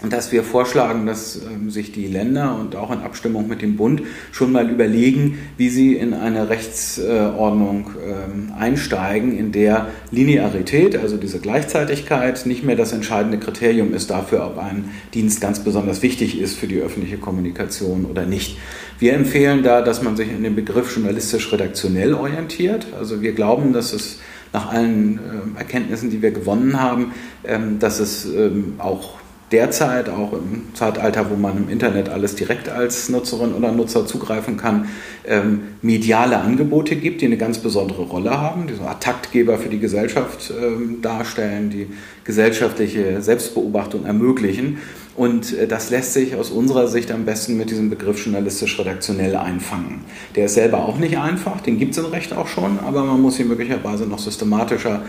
dass 0.07 0.31
wir 0.31 0.43
vorschlagen, 0.43 1.05
dass 1.05 1.35
ähm, 1.35 1.69
sich 1.69 1.91
die 1.91 2.07
Länder 2.07 2.57
und 2.57 2.77
auch 2.77 2.89
in 2.91 2.99
Abstimmung 2.99 3.49
mit 3.49 3.61
dem 3.61 3.75
Bund 3.75 4.01
schon 4.31 4.53
mal 4.53 4.69
überlegen, 4.69 5.39
wie 5.57 5.67
sie 5.67 5.95
in 5.95 6.13
eine 6.13 6.49
Rechtsordnung 6.49 7.91
ähm, 8.01 8.53
einsteigen, 8.57 9.37
in 9.37 9.51
der 9.51 9.87
Linearität, 10.11 10.95
also 10.95 11.17
diese 11.17 11.39
Gleichzeitigkeit, 11.39 12.45
nicht 12.45 12.63
mehr 12.63 12.77
das 12.77 12.93
entscheidende 12.93 13.39
Kriterium 13.39 13.93
ist 13.93 14.09
dafür, 14.09 14.45
ob 14.45 14.57
ein 14.57 14.85
Dienst 15.13 15.41
ganz 15.41 15.59
besonders 15.59 16.01
wichtig 16.01 16.39
ist 16.39 16.57
für 16.57 16.67
die 16.67 16.79
öffentliche 16.79 17.17
Kommunikation 17.17 18.05
oder 18.05 18.25
nicht. 18.25 18.57
Wir 18.99 19.13
empfehlen 19.13 19.63
da, 19.63 19.81
dass 19.81 20.01
man 20.01 20.15
sich 20.15 20.29
in 20.29 20.43
dem 20.43 20.55
Begriff 20.55 20.95
journalistisch-redaktionell 20.95 22.13
orientiert. 22.13 22.87
Also 22.97 23.21
wir 23.21 23.33
glauben, 23.33 23.73
dass 23.73 23.91
es 23.91 24.19
nach 24.53 24.71
allen 24.71 25.19
äh, 25.55 25.59
Erkenntnissen, 25.59 26.09
die 26.09 26.21
wir 26.21 26.31
gewonnen 26.31 26.79
haben, 26.79 27.13
ähm, 27.43 27.79
dass 27.79 27.99
es 27.99 28.25
ähm, 28.25 28.75
auch 28.77 29.18
derzeit, 29.51 30.09
auch 30.09 30.33
im 30.33 30.73
Zeitalter, 30.73 31.29
wo 31.29 31.35
man 31.35 31.57
im 31.57 31.69
Internet 31.69 32.09
alles 32.09 32.35
direkt 32.35 32.69
als 32.69 33.09
Nutzerin 33.09 33.53
oder 33.53 33.71
Nutzer 33.71 34.05
zugreifen 34.05 34.57
kann, 34.57 34.89
ähm, 35.25 35.61
mediale 35.81 36.37
Angebote 36.37 36.95
gibt, 36.95 37.21
die 37.21 37.25
eine 37.25 37.37
ganz 37.37 37.59
besondere 37.59 38.03
Rolle 38.03 38.39
haben, 38.39 38.67
die 38.67 38.73
so 38.73 38.83
Taktgeber 38.99 39.57
für 39.57 39.69
die 39.69 39.79
Gesellschaft 39.79 40.51
ähm, 40.51 41.01
darstellen, 41.01 41.69
die 41.69 41.87
gesellschaftliche 42.23 43.21
Selbstbeobachtung 43.21 44.05
ermöglichen. 44.05 44.79
Und 45.19 45.51
äh, 45.51 45.67
das 45.67 45.89
lässt 45.89 46.13
sich 46.13 46.33
aus 46.37 46.49
unserer 46.49 46.87
Sicht 46.87 47.11
am 47.11 47.25
besten 47.25 47.57
mit 47.57 47.69
diesem 47.69 47.89
Begriff 47.89 48.23
journalistisch-redaktionell 48.23 49.35
einfangen. 49.35 50.05
Der 50.37 50.45
ist 50.45 50.53
selber 50.53 50.85
auch 50.85 50.97
nicht 50.97 51.17
einfach, 51.17 51.59
den 51.59 51.77
gibt 51.77 51.91
es 51.91 51.97
im 51.97 52.05
Recht 52.05 52.31
auch 52.31 52.47
schon, 52.47 52.79
aber 52.79 53.03
man 53.03 53.21
muss 53.21 53.37
ihn 53.37 53.49
möglicherweise 53.49 54.05
noch 54.05 54.19
systematischer 54.19 55.01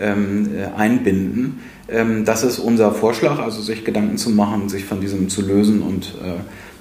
ähm, 0.00 0.50
äh, 0.56 0.66
einbinden. 0.78 1.58
Ähm, 1.88 2.24
das 2.24 2.44
ist 2.44 2.60
unser 2.60 2.92
Vorschlag, 2.92 3.40
also 3.40 3.60
sich 3.60 3.84
Gedanken 3.84 4.18
zu 4.18 4.30
machen, 4.30 4.68
sich 4.68 4.84
von 4.84 5.00
diesem 5.00 5.28
zu 5.28 5.42
lösen 5.42 5.82
und 5.82 6.14
äh, 6.22 6.34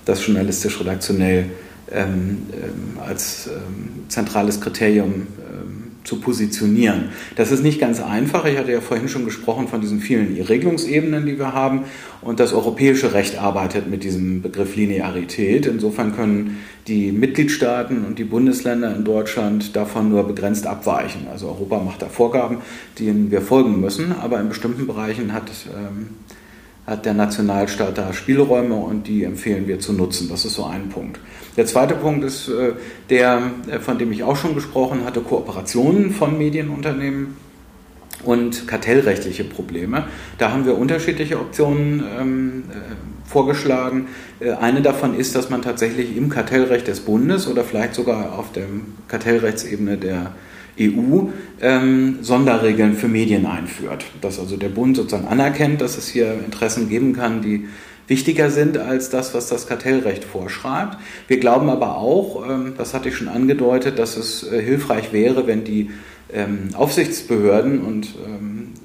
das 0.06 0.24
journalistisch-redaktionell 0.24 1.46
ähm, 1.92 2.44
ähm, 2.54 3.00
als 3.04 3.48
ähm, 3.48 4.04
zentrales 4.10 4.62
Kriterium 4.62 5.26
zu 6.06 6.22
positionieren. 6.22 7.10
Das 7.36 7.52
ist 7.52 7.64
nicht 7.64 7.80
ganz 7.80 8.02
einfach. 8.02 8.46
Ich 8.46 8.58
hatte 8.58 8.72
ja 8.72 8.80
vorhin 8.80 9.10
schon 9.10 9.26
gesprochen 9.26 9.68
von 9.68 9.82
diesen 9.82 10.00
vielen 10.00 10.40
Regelungsebenen, 10.42 11.26
die 11.26 11.38
wir 11.38 11.54
haben. 11.54 11.82
Und 12.22 12.40
das 12.40 12.54
europäische 12.54 13.14
Recht 13.14 13.38
arbeitet 13.38 13.90
mit 13.90 14.04
diesem 14.04 14.42
Begriff 14.42 14.76
Linearität. 14.76 15.66
Insofern 15.66 16.16
können 16.16 16.58
die 16.88 17.12
Mitgliedstaaten 17.12 18.06
und 18.06 18.20
die 18.20 18.24
Bundesländer 18.24 18.96
in 18.96 19.04
Deutschland 19.04 19.76
davon 19.76 20.10
nur 20.10 20.26
begrenzt 20.26 20.68
abweichen. 20.68 21.28
Also 21.32 21.48
Europa 21.48 21.80
macht 21.80 22.02
da 22.02 22.08
Vorgaben, 22.08 22.60
denen 23.00 23.32
wir 23.32 23.42
folgen 23.42 23.80
müssen. 23.82 24.12
Aber 24.12 24.40
in 24.40 24.50
bestimmten 24.50 24.86
Bereichen 24.86 25.34
hat 25.34 25.52
ähm, 25.76 26.10
hat 26.88 27.06
der 27.06 27.14
Nationalstaat 27.14 27.98
da 27.98 28.14
Spielräume 28.14 28.76
und 28.76 29.08
die 29.08 29.24
empfehlen 29.24 29.68
wir 29.68 29.80
zu 29.80 29.94
nutzen. 29.94 30.30
Das 30.30 30.46
ist 30.46 30.54
so 30.54 30.66
ein 30.66 30.90
Punkt. 30.90 31.20
Der 31.58 31.66
zweite 31.66 31.96
Punkt 31.96 32.24
ist 32.24 32.48
äh, 32.50 32.74
der, 33.10 33.42
äh, 33.68 33.80
von 33.80 33.98
dem 33.98 34.12
ich 34.12 34.24
auch 34.24 34.36
schon 34.36 34.56
gesprochen 34.56 35.06
hatte, 35.06 35.22
Kooperationen 35.22 36.12
von 36.12 36.38
Medienunternehmen 36.38 37.38
und 38.24 38.68
kartellrechtliche 38.68 39.44
Probleme. 39.44 40.08
Da 40.38 40.52
haben 40.52 40.66
wir 40.66 40.78
unterschiedliche 40.78 41.40
Optionen 41.40 42.04
ähm, 42.20 42.64
äh, 42.72 42.76
vorgeschlagen. 43.28 44.08
Eine 44.62 44.84
davon 44.84 45.18
ist, 45.18 45.34
dass 45.34 45.50
man 45.50 45.64
tatsächlich 45.64 46.16
im 46.16 46.30
Kartellrecht 46.30 46.88
des 46.88 47.00
Bundes 47.00 47.48
oder 47.48 47.64
vielleicht 47.64 47.96
sogar 47.96 48.38
auf 48.38 48.52
der 48.52 48.66
Kartellrechtsebene 49.08 49.98
der 49.98 50.34
EU 50.80 51.28
ähm, 51.62 52.20
Sonderregeln 52.22 52.96
für 52.96 53.08
Medien 53.08 53.46
einführt. 53.46 54.06
Dass 54.22 54.40
also 54.40 54.58
der 54.58 54.70
Bund 54.70 54.98
sozusagen 54.98 55.28
anerkennt, 55.28 55.82
dass 55.82 55.98
es 55.98 56.08
hier 56.08 56.34
Interessen 56.34 56.90
geben 56.90 57.14
kann, 57.14 57.42
die 57.42 57.68
wichtiger 58.08 58.50
sind 58.50 58.78
als 58.78 59.10
das, 59.10 59.34
was 59.34 59.48
das 59.48 59.68
Kartellrecht 59.68 60.24
vorschreibt. 60.24 60.98
Wir 61.28 61.40
glauben 61.40 61.70
aber 61.70 61.98
auch, 61.98 62.48
ähm, 62.48 62.74
das 62.78 62.94
hatte 62.94 63.10
ich 63.10 63.16
schon 63.16 63.28
angedeutet, 63.28 64.00
dass 64.00 64.18
es 64.18 64.44
äh, 64.44 64.62
hilfreich 64.62 65.12
wäre, 65.14 65.48
wenn 65.48 65.64
die 65.64 65.90
ähm, 66.34 66.70
Aufsichtsbehörden 66.74 67.82
und 67.82 68.16
ähm, 68.26 68.74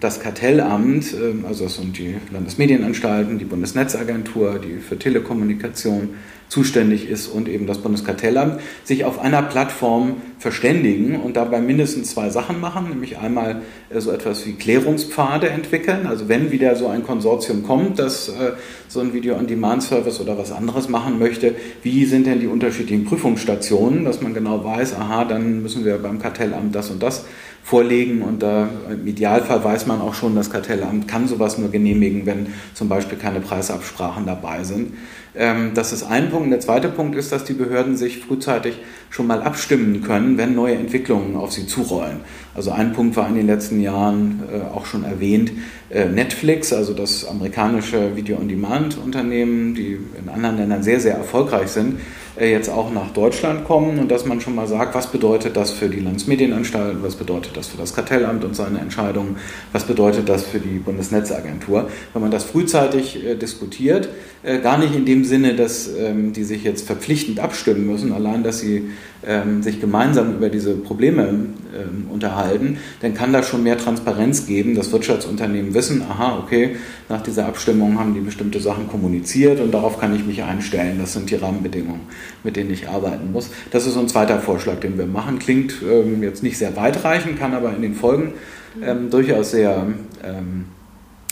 das 0.00 0.20
Kartellamt, 0.20 1.12
ähm, 1.14 1.44
also 1.46 1.64
das 1.64 1.76
sind 1.76 1.98
die 1.98 2.16
Landesmedienanstalten, 2.32 3.38
die 3.38 3.44
Bundesnetzagentur, 3.44 4.58
die 4.58 4.78
für 4.78 4.98
Telekommunikation, 4.98 6.10
zuständig 6.48 7.08
ist 7.08 7.28
und 7.28 7.48
eben 7.48 7.66
das 7.66 7.78
Bundeskartellamt, 7.78 8.60
sich 8.84 9.04
auf 9.04 9.18
einer 9.18 9.42
Plattform 9.42 10.16
verständigen 10.38 11.16
und 11.16 11.36
dabei 11.36 11.60
mindestens 11.60 12.10
zwei 12.10 12.30
Sachen 12.30 12.60
machen, 12.60 12.88
nämlich 12.88 13.18
einmal 13.18 13.62
äh, 13.90 14.00
so 14.00 14.10
etwas 14.10 14.46
wie 14.46 14.52
Klärungspfade 14.52 15.48
entwickeln. 15.50 16.06
Also 16.06 16.28
wenn 16.28 16.50
wieder 16.50 16.76
so 16.76 16.88
ein 16.88 17.04
Konsortium 17.04 17.64
kommt, 17.64 17.98
das 17.98 18.28
äh, 18.28 18.52
so 18.88 19.00
ein 19.00 19.12
Video-on-Demand-Service 19.12 20.20
oder 20.20 20.38
was 20.38 20.52
anderes 20.52 20.88
machen 20.88 21.18
möchte, 21.18 21.54
wie 21.82 22.04
sind 22.06 22.26
denn 22.26 22.40
die 22.40 22.46
unterschiedlichen 22.46 23.04
Prüfungsstationen, 23.04 24.04
dass 24.04 24.22
man 24.22 24.32
genau 24.32 24.64
weiß, 24.64 24.94
aha, 24.94 25.24
dann 25.24 25.62
müssen 25.62 25.84
wir 25.84 25.98
beim 25.98 26.18
Kartellamt 26.18 26.74
das 26.74 26.90
und 26.90 27.02
das 27.02 27.26
vorlegen 27.62 28.22
und 28.22 28.42
da 28.42 28.68
im 28.90 29.06
Idealfall 29.06 29.62
weiß 29.62 29.86
man 29.86 30.00
auch 30.00 30.14
schon, 30.14 30.34
das 30.34 30.50
Kartellamt 30.50 31.06
kann 31.06 31.28
sowas 31.28 31.58
nur 31.58 31.70
genehmigen, 31.70 32.24
wenn 32.24 32.46
zum 32.74 32.88
Beispiel 32.88 33.18
keine 33.18 33.40
Preisabsprachen 33.40 34.24
dabei 34.24 34.64
sind. 34.64 34.94
Ähm, 35.34 35.72
das 35.74 35.92
ist 35.92 36.02
ein 36.02 36.30
Punkt. 36.30 36.50
Der 36.50 36.60
zweite 36.60 36.88
Punkt 36.88 37.14
ist, 37.14 37.30
dass 37.30 37.44
die 37.44 37.52
Behörden 37.52 37.96
sich 37.96 38.18
frühzeitig 38.18 38.78
schon 39.10 39.26
mal 39.26 39.42
abstimmen 39.42 40.02
können, 40.02 40.38
wenn 40.38 40.54
neue 40.54 40.74
Entwicklungen 40.74 41.36
auf 41.36 41.52
sie 41.52 41.66
zurollen. 41.66 42.20
Also 42.54 42.72
ein 42.72 42.92
Punkt 42.92 43.16
war 43.16 43.28
in 43.28 43.36
den 43.36 43.46
letzten 43.46 43.80
Jahren 43.80 44.42
äh, 44.52 44.74
auch 44.74 44.86
schon 44.86 45.04
erwähnt, 45.04 45.52
äh, 45.90 46.06
Netflix, 46.06 46.72
also 46.72 46.92
das 46.92 47.26
amerikanische 47.26 48.16
Video-on-Demand-Unternehmen, 48.16 49.74
die 49.74 49.98
in 50.20 50.28
anderen 50.28 50.56
Ländern 50.56 50.82
sehr, 50.82 51.00
sehr 51.00 51.14
erfolgreich 51.14 51.68
sind, 51.68 52.00
jetzt 52.46 52.68
auch 52.68 52.92
nach 52.92 53.10
Deutschland 53.12 53.64
kommen 53.64 53.98
und 53.98 54.10
dass 54.10 54.24
man 54.24 54.40
schon 54.40 54.54
mal 54.54 54.66
sagt, 54.66 54.94
was 54.94 55.08
bedeutet 55.08 55.56
das 55.56 55.70
für 55.70 55.88
die 55.88 56.00
Landesmedienanstalt, 56.00 56.98
was 57.02 57.16
bedeutet 57.16 57.56
das 57.56 57.68
für 57.68 57.76
das 57.76 57.94
Kartellamt 57.94 58.44
und 58.44 58.54
seine 58.54 58.78
Entscheidungen, 58.78 59.36
was 59.72 59.84
bedeutet 59.84 60.28
das 60.28 60.44
für 60.44 60.58
die 60.58 60.78
Bundesnetzagentur. 60.78 61.88
Wenn 62.12 62.22
man 62.22 62.30
das 62.30 62.44
frühzeitig 62.44 63.24
äh, 63.24 63.34
diskutiert, 63.34 64.08
äh, 64.42 64.58
gar 64.58 64.78
nicht 64.78 64.94
in 64.94 65.04
dem 65.04 65.24
Sinne, 65.24 65.54
dass 65.54 65.88
ähm, 65.96 66.32
die 66.32 66.44
sich 66.44 66.64
jetzt 66.64 66.86
verpflichtend 66.86 67.40
abstimmen 67.40 67.86
müssen, 67.86 68.12
allein 68.12 68.42
dass 68.42 68.60
sie 68.60 68.90
ähm, 69.26 69.62
sich 69.62 69.80
gemeinsam 69.80 70.36
über 70.36 70.48
diese 70.48 70.74
Probleme 70.74 71.22
ähm, 71.28 72.06
unterhalten, 72.10 72.78
dann 73.00 73.14
kann 73.14 73.32
da 73.32 73.42
schon 73.42 73.62
mehr 73.62 73.76
Transparenz 73.76 74.46
geben, 74.46 74.74
dass 74.74 74.92
Wirtschaftsunternehmen 74.92 75.74
wissen, 75.74 76.02
aha, 76.02 76.38
okay, 76.38 76.76
nach 77.08 77.22
dieser 77.22 77.46
Abstimmung 77.46 77.98
haben 77.98 78.14
die 78.14 78.20
bestimmte 78.20 78.60
Sachen 78.60 78.88
kommuniziert 78.88 79.60
und 79.60 79.72
darauf 79.72 79.98
kann 79.98 80.14
ich 80.14 80.24
mich 80.24 80.42
einstellen. 80.42 80.98
Das 81.00 81.14
sind 81.14 81.30
die 81.30 81.34
Rahmenbedingungen, 81.34 82.02
mit 82.44 82.56
denen 82.56 82.70
ich 82.70 82.88
arbeiten 82.88 83.32
muss. 83.32 83.50
Das 83.70 83.86
ist 83.86 83.96
ein 83.96 84.08
zweiter 84.08 84.40
Vorschlag, 84.40 84.80
den 84.80 84.98
wir 84.98 85.06
machen. 85.06 85.38
Klingt 85.38 85.74
ähm, 85.82 86.22
jetzt 86.22 86.42
nicht 86.42 86.58
sehr 86.58 86.76
weitreichend, 86.76 87.38
kann 87.38 87.54
aber 87.54 87.74
in 87.74 87.82
den 87.82 87.94
Folgen 87.94 88.34
ähm, 88.82 89.10
durchaus 89.10 89.50
sehr 89.50 89.86
ähm, 90.24 90.66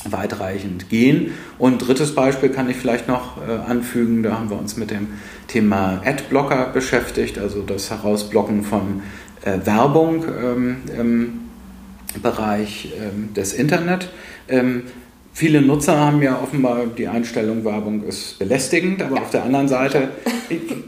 weitreichend 0.05 0.89
gehen. 0.89 1.33
Und 1.59 1.79
drittes 1.79 2.15
Beispiel 2.15 2.49
kann 2.49 2.69
ich 2.71 2.77
vielleicht 2.77 3.09
noch 3.09 3.39
äh, 3.47 3.51
anfügen, 3.51 4.23
da 4.23 4.39
haben 4.39 4.51
wir 4.51 4.59
uns 4.59 4.77
mit 4.77 4.91
dem 4.91 5.09
Thema 5.49 6.01
Adblocker 6.05 6.71
beschäftigt, 6.73 7.39
also 7.39 7.63
das 7.63 7.91
Herausblocken 7.91 8.63
von 8.63 9.03
äh, 9.43 9.59
Werbung 9.65 10.25
ähm, 10.25 10.77
im 10.97 11.41
Bereich 12.23 12.93
ähm, 12.99 13.35
des 13.35 13.53
Internet. 13.53 14.09
Viele 15.39 15.61
Nutzer 15.61 16.01
haben 16.01 16.23
ja 16.23 16.41
offenbar 16.43 16.87
die 16.87 17.09
Einstellung, 17.09 17.63
Werbung 17.63 18.03
ist 18.05 18.39
belästigend, 18.39 19.03
aber 19.03 19.17
ja. 19.17 19.23
auf 19.23 19.29
der 19.29 19.45
anderen 19.45 19.69
Seite, 19.69 20.09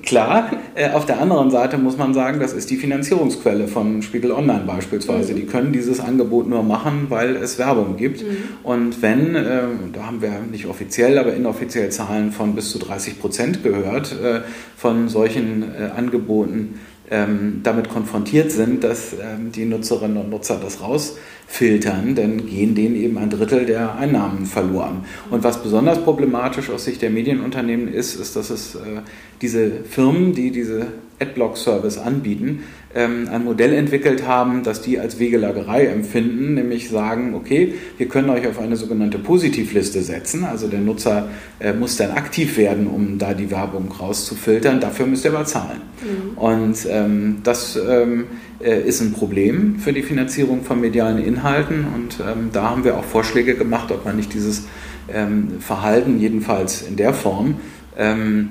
klar, 0.03 0.51
äh, 0.75 0.89
auf 0.89 1.05
der 1.05 1.21
anderen 1.21 1.51
Seite 1.51 1.77
muss 1.77 1.99
man 1.99 2.15
sagen, 2.15 2.41
das 2.41 2.55
ist 2.55 2.71
die 2.71 2.79
Finanzierungsquelle 2.79 3.69
von 3.69 4.01
Spiegel 4.01 4.33
Online 4.33 4.63
beispielsweise. 4.67 5.35
Mhm. 5.35 5.37
Die 5.37 5.45
können 5.45 5.73
dieses 5.75 6.01
Angebot 6.01 6.49
nur 6.49 6.63
machen, 6.63 7.09
weil 7.11 7.37
es 7.37 7.59
Werbung 7.59 7.99
gibt. 7.99 8.23
Mhm. 8.23 8.37
Und 8.63 9.03
wenn, 9.03 9.35
äh, 9.35 9.65
da 9.93 10.07
haben 10.07 10.23
wir 10.23 10.41
nicht 10.51 10.65
offiziell, 10.65 11.19
aber 11.19 11.35
inoffiziell 11.35 11.91
Zahlen 11.91 12.33
von 12.33 12.55
bis 12.55 12.71
zu 12.71 12.79
30 12.79 13.21
Prozent 13.21 13.63
gehört, 13.63 14.13
äh, 14.13 14.41
von 14.79 15.11
solchen 15.11 15.63
äh, 15.63 15.91
Angeboten 15.95 16.81
ähm, 17.11 17.61
damit 17.63 17.89
konfrontiert 17.89 18.51
sind, 18.51 18.85
dass 18.85 19.13
ähm, 19.13 19.53
die 19.53 19.65
Nutzerinnen 19.65 20.17
und 20.17 20.31
Nutzer 20.31 20.59
das 20.63 20.81
rausfiltern, 20.81 22.15
dann 22.15 22.47
gehen 22.47 22.75
denen 22.75 22.97
eben 22.97 23.19
ein 23.19 23.31
Drittel 23.31 23.67
der 23.67 23.97
Einnahmen 23.97 24.47
verloren. 24.47 25.05
Und 25.31 25.45
was 25.45 25.63
besonders 25.63 26.03
problematisch 26.03 26.71
aus 26.71 26.85
Sicht 26.85 27.03
der 27.03 27.11
Medienunternehmen 27.11 27.89
ist, 27.89 28.15
ist, 28.15 28.37
dass 28.37 28.51
es 28.51 28.75
äh, 28.75 29.03
diese 29.41 29.85
Firmen, 29.85 30.35
die 30.35 30.51
diese 30.51 30.89
Adblock-Service 31.21 31.99
anbieten, 31.99 32.65
ein 32.95 33.45
Modell 33.45 33.75
entwickelt 33.75 34.27
haben, 34.27 34.63
das 34.63 34.81
die 34.81 34.99
als 34.99 35.19
Wegelagerei 35.19 35.87
empfinden, 35.87 36.55
nämlich 36.55 36.89
sagen, 36.89 37.35
okay, 37.35 37.75
wir 37.99 38.09
können 38.09 38.31
euch 38.31 38.47
auf 38.47 38.59
eine 38.59 38.77
sogenannte 38.77 39.19
Positivliste 39.19 40.03
setzen, 40.03 40.45
also 40.45 40.69
der 40.69 40.81
Nutzer 40.81 41.29
äh, 41.61 41.75
muss 41.75 41.99
dann 41.99 42.13
aktiv 42.13 42.57
werden, 42.57 42.87
um 42.87 43.19
da 43.19 43.35
die 43.35 43.51
Werbung 43.51 43.93
rauszufiltern, 43.93 44.81
dafür 44.81 45.07
müsst 45.07 45.27
ihr 45.27 45.35
aber 45.35 45.45
zahlen. 45.45 45.83
Mhm. 46.03 46.39
Und 46.39 46.87
ähm, 46.89 47.37
das 47.45 47.77
ähm, 47.77 48.25
äh, 48.61 48.81
ist 48.81 49.03
ein 49.03 49.13
Problem 49.13 49.79
für 49.79 49.93
die 49.93 50.03
Finanzierung 50.03 50.63
von 50.63 50.81
medialen 50.81 51.23
Inhalten 51.23 51.87
und 51.95 52.19
ähm, 52.21 52.49
da 52.53 52.71
haben 52.71 52.85
wir 52.85 52.97
auch 52.97 53.05
Vorschläge 53.05 53.55
gemacht, 53.55 53.93
ob 53.93 54.07
man 54.07 54.17
nicht 54.17 54.33
dieses 54.33 54.67
ähm, 55.13 55.61
Verhalten, 55.61 56.19
jedenfalls 56.19 56.83
in 56.83 56.97
der 56.97 57.13
Form, 57.13 57.57
ähm, 57.99 58.51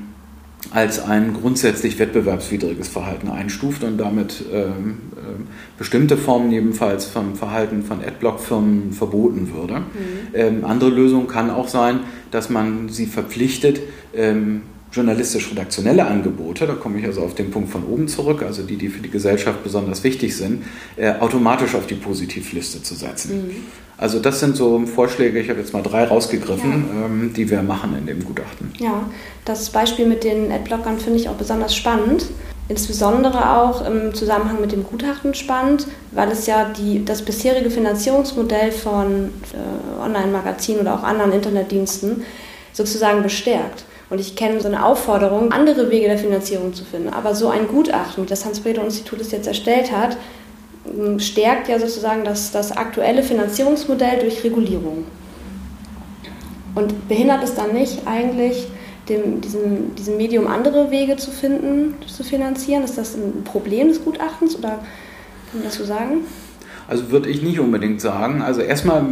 als 0.72 1.00
ein 1.00 1.34
grundsätzlich 1.34 2.00
wettbewerbswidriges 2.00 2.88
Verhalten 2.88 3.30
einstuft 3.30 3.84
und 3.84 3.98
damit 3.98 4.44
ähm, 4.52 4.98
äh, 5.16 5.20
bestimmte 5.78 6.18
Formen 6.18 6.52
jedenfalls 6.52 7.06
vom 7.06 7.36
Verhalten 7.36 7.84
von 7.84 8.04
Adblock-Firmen 8.04 8.92
verboten 8.92 9.54
würde. 9.54 9.80
Mhm. 9.80 9.84
Ähm, 10.34 10.66
andere 10.66 10.90
Lösung 10.90 11.28
kann 11.28 11.50
auch 11.50 11.68
sein, 11.68 12.02
dass 12.32 12.50
man 12.50 12.90
sie 12.90 13.06
verpflichtet, 13.06 13.82
ähm, 14.16 14.64
journalistisch-redaktionelle 14.92 16.06
Angebote, 16.06 16.66
da 16.66 16.74
komme 16.74 17.00
ich 17.00 17.06
also 17.06 17.22
auf 17.22 17.36
den 17.36 17.52
Punkt 17.52 17.70
von 17.70 17.84
oben 17.84 18.08
zurück, 18.08 18.42
also 18.44 18.64
die, 18.64 18.78
die 18.78 18.90
für 18.90 19.02
die 19.02 19.10
Gesellschaft 19.10 19.64
besonders 19.64 20.04
wichtig 20.04 20.36
sind, 20.36 20.64
äh, 20.96 21.14
automatisch 21.20 21.76
auf 21.76 21.88
die 21.88 21.96
Positivliste 21.96 22.82
zu 22.82 22.96
setzen. 22.96 23.48
Mhm. 23.48 23.56
Also 23.98 24.20
das 24.20 24.40
sind 24.40 24.56
so 24.56 24.86
Vorschläge, 24.86 25.40
ich 25.40 25.50
habe 25.50 25.60
jetzt 25.60 25.74
mal 25.74 25.82
drei 25.82 26.04
rausgegriffen, 26.04 26.86
ja. 26.88 27.06
ähm, 27.06 27.34
die 27.36 27.50
wir 27.50 27.64
machen 27.64 27.96
in 27.98 28.06
dem 28.06 28.24
Gutachten. 28.24 28.72
Ja, 28.78 29.10
das 29.44 29.70
Beispiel 29.72 30.06
mit 30.06 30.24
den 30.24 30.52
Adblockern 30.52 31.00
finde 31.00 31.20
ich 31.20 31.30
auch 31.30 31.36
besonders 31.36 31.76
spannend. 31.76 32.28
Insbesondere 32.70 33.58
auch 33.58 33.86
im 33.88 34.14
Zusammenhang 34.14 34.60
mit 34.60 34.74
dem 34.74 34.84
Gutachten 34.84 35.34
spannend, 35.34 35.88
weil 36.12 36.30
es 36.32 36.48
ja 36.48 36.70
die, 36.78 37.04
das 37.04 37.22
bisherige 37.22 37.72
Finanzierungsmodell 37.72 38.74
von 38.74 39.30
äh, 39.54 40.04
Online-Magazinen 40.04 40.82
oder 40.82 40.96
auch 40.96 41.04
anderen 41.04 41.32
Internetdiensten 41.32 42.24
sozusagen 42.74 43.24
bestärkt. 43.24 43.86
Und 44.10 44.20
ich 44.20 44.36
kenne 44.36 44.62
so 44.62 44.68
eine 44.68 44.86
Aufforderung, 44.86 45.52
andere 45.52 45.90
Wege 45.92 46.08
der 46.08 46.18
Finanzierung 46.18 46.74
zu 46.74 46.86
finden. 46.86 47.10
Aber 47.10 47.36
so 47.36 47.50
ein 47.50 47.68
Gutachten, 47.68 48.26
das 48.26 48.46
Hans-Bredow-Institut 48.46 49.20
es 49.20 49.32
jetzt 49.32 49.48
erstellt 49.48 49.92
hat, 49.92 50.18
stärkt 51.18 51.68
ja 51.68 51.80
sozusagen 51.80 52.24
das, 52.24 52.52
das 52.52 52.72
aktuelle 52.72 53.22
Finanzierungsmodell 53.22 54.20
durch 54.20 54.44
Regulierung. 54.44 55.06
Und 56.76 57.10
behindert 57.10 57.44
es 57.44 57.56
dann 57.56 57.74
nicht 57.74 58.08
eigentlich, 58.08 58.68
dem, 59.10 59.42
diesem, 59.42 59.96
diesem 59.96 60.18
Medium 60.18 60.48
andere 60.48 60.92
Wege 60.92 61.18
zu 61.18 61.32
finden, 61.32 61.96
zu 62.06 62.24
finanzieren? 62.24 62.84
Ist 62.84 62.98
das 62.98 63.16
ein 63.16 63.44
Problem 63.44 63.88
des 63.88 64.04
Gutachtens 64.04 64.56
oder 64.58 64.70
kann 65.50 65.60
man 65.60 65.64
das 65.64 65.76
so 65.76 65.86
sagen? 65.86 66.26
Also 66.88 67.10
würde 67.12 67.30
ich 67.30 67.42
nicht 67.42 67.60
unbedingt 67.60 68.02
sagen. 68.02 68.42
Also 68.42 68.62
erstmal 68.62 69.04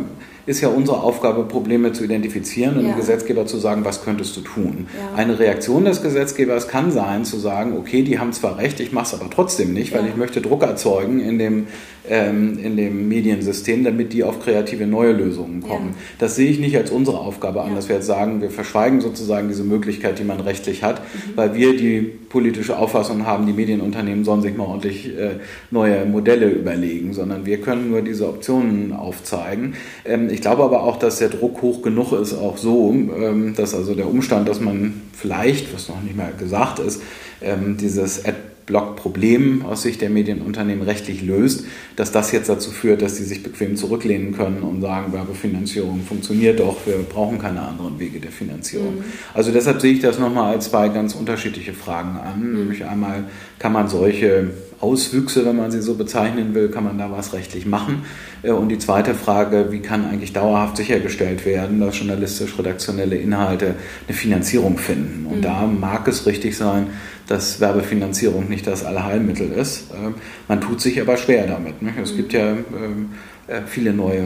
ist 0.46 0.62
ja 0.62 0.70
unsere 0.70 1.02
Aufgabe, 1.02 1.44
Probleme 1.44 1.94
zu 1.94 2.04
identifizieren 2.04 2.78
und 2.78 2.86
ja. 2.86 2.92
dem 2.92 2.98
Gesetzgeber 2.98 3.46
zu 3.46 3.58
sagen, 3.58 3.84
was 3.84 4.04
könntest 4.04 4.38
du 4.38 4.42
tun. 4.42 4.88
Ja. 4.96 5.18
Eine 5.18 5.40
Reaktion 5.40 5.86
des 5.86 6.02
Gesetzgebers 6.02 6.68
kann 6.68 6.92
sein, 6.92 7.26
zu 7.26 7.38
sagen, 7.38 7.78
okay, 7.78 8.04
die 8.04 8.20
haben 8.20 8.34
zwar 8.34 8.58
recht, 8.58 8.80
ich 8.80 8.92
mache 8.92 9.06
es 9.06 9.20
aber 9.20 9.30
trotzdem 9.30 9.74
nicht, 9.74 9.94
weil 9.94 10.08
ich 10.08 10.16
möchte 10.16 10.42
Druck 10.42 10.64
erzeugen 10.64 11.20
in 11.20 11.40
dem, 11.40 11.68
ähm, 12.10 12.60
in 12.62 12.78
dem 12.78 13.08
Mediensystem, 13.08 13.84
damit 13.84 14.14
die 14.14 14.24
auf 14.24 14.40
kreative 14.40 14.88
neue 14.88 15.14
Lösungen 15.14 15.62
kommen. 15.62 15.96
Das 16.20 16.36
sehe 16.36 16.50
ich 16.50 16.60
nicht 16.60 16.78
als 16.78 16.92
unsere 16.92 17.20
Aufgabe 17.20 17.62
an, 17.62 17.76
dass 17.76 17.90
wir 17.90 17.98
jetzt 17.98 18.06
sagen, 18.06 18.42
wir 18.42 18.50
verschweigen 18.50 19.02
sozusagen 19.02 19.48
diese 19.48 19.64
Möglichkeit, 19.64 20.20
die 20.20 20.24
man 20.24 20.40
rechtlich 20.40 20.84
hat, 20.84 21.00
mhm. 21.00 21.32
weil 21.36 21.54
wir 21.56 21.76
die 21.76 22.02
politische 22.02 22.78
Auffassung 22.78 23.26
haben, 23.26 23.46
die 23.46 23.54
Medienunternehmen 23.54 24.24
sollen 24.24 24.42
sich 24.42 24.56
mal 24.56 24.66
ordentlich 24.66 25.08
äh, 25.18 25.40
neue 25.72 26.06
Modelle 26.06 26.50
überlegen, 26.50 27.14
sondern 27.14 27.46
wir 27.46 27.62
können 27.62 27.90
nur 27.92 28.02
diese 28.02 28.28
Optionen 28.28 28.94
aufzeigen. 28.94 29.76
Ähm, 30.06 30.30
ich 30.30 30.42
glaube 30.42 30.64
aber 30.64 30.84
auch, 30.84 30.98
dass 30.98 31.20
der 31.20 31.30
Druck 31.30 31.62
hoch 31.62 31.82
genug 31.82 32.12
ist, 32.14 32.34
auch 32.34 32.58
so, 32.58 32.92
ähm, 32.92 33.54
dass 33.56 33.74
also 33.74 33.96
der 33.96 34.10
Umstand, 34.10 34.48
dass 34.48 34.60
man 34.60 35.02
vielleicht, 35.14 35.74
was 35.74 35.90
noch 35.90 36.02
nicht 36.02 36.16
mehr 36.16 36.32
gesagt 36.38 36.80
ist, 36.80 37.02
ähm, 37.42 37.78
dieses 37.78 38.24
Adblock-Problem 38.66 39.64
aus 39.66 39.84
Sicht 39.84 40.02
der 40.02 40.10
Medienunternehmen 40.10 40.84
rechtlich 40.84 41.22
löst, 41.22 41.66
dass 41.96 42.12
das 42.12 42.32
jetzt 42.32 42.50
dazu 42.50 42.72
führt, 42.72 43.02
dass 43.02 43.18
sie 43.18 43.24
sich 43.24 43.44
bequem 43.44 43.76
zurücklehnen 43.76 44.36
können 44.36 44.64
und 44.64 44.82
sagen, 44.82 45.14
Werbefinanzierung 45.14 46.02
funktioniert 46.02 46.60
doch, 46.60 46.78
wir 46.86 46.98
brauchen 46.98 47.40
keine 47.40 47.62
anderen 47.62 48.00
Wege 48.00 48.20
der 48.20 48.32
Finanzierung. 48.32 48.96
Mhm. 48.96 49.04
Also 49.34 49.52
deshalb 49.52 49.82
sehe 49.82 49.94
ich 49.94 50.00
das 50.00 50.20
nochmal 50.20 50.54
als 50.54 50.70
zwei 50.70 50.90
ganz 50.90 51.14
unterschiedliche 51.14 51.74
Fragen 51.74 52.18
an. 52.18 52.42
Mhm. 52.42 52.60
Nämlich 52.60 52.86
einmal 52.86 53.26
kann 53.60 53.72
man 53.72 53.88
solche 53.88 54.52
Auswüchse, 54.86 55.46
wenn 55.46 55.56
man 55.56 55.72
sie 55.72 55.82
so 55.82 55.96
bezeichnen 55.96 56.54
will, 56.54 56.70
kann 56.70 56.84
man 56.84 56.98
da 56.98 57.12
was 57.12 57.34
rechtlich 57.34 57.66
machen? 57.66 58.04
Äh, 58.44 58.52
und 58.52 58.70
die 58.70 58.78
zweite 58.78 59.16
Frage, 59.16 59.72
wie 59.72 59.80
kann 59.80 60.06
eigentlich 60.06 60.34
dauerhaft 60.34 60.78
sichergestellt 60.78 61.46
werden, 61.46 61.80
dass 61.80 61.98
journalistisch-redaktionelle 61.98 63.16
Inhalte 63.16 63.76
eine 64.08 64.16
Finanzierung 64.16 64.78
finden? 64.78 65.26
Und 65.26 65.38
mhm. 65.38 65.42
da 65.42 65.66
mag 65.66 66.08
es 66.08 66.26
richtig 66.26 66.56
sein, 66.56 66.88
dass 67.28 67.60
Werbefinanzierung 67.60 68.48
nicht 68.48 68.68
das 68.68 68.86
Allheilmittel 68.86 69.52
ist. 69.52 69.92
Äh, 69.92 70.12
man 70.48 70.62
tut 70.62 70.82
sich 70.82 71.02
aber 71.02 71.18
schwer 71.18 71.48
damit. 71.48 71.76
Es 72.02 72.14
mhm. 72.14 72.18
gibt 72.18 72.34
ja 72.34 72.52
ähm, 72.52 73.10
äh, 73.48 73.62
viele 73.66 73.94
neue 73.94 74.20
äh, 74.20 74.26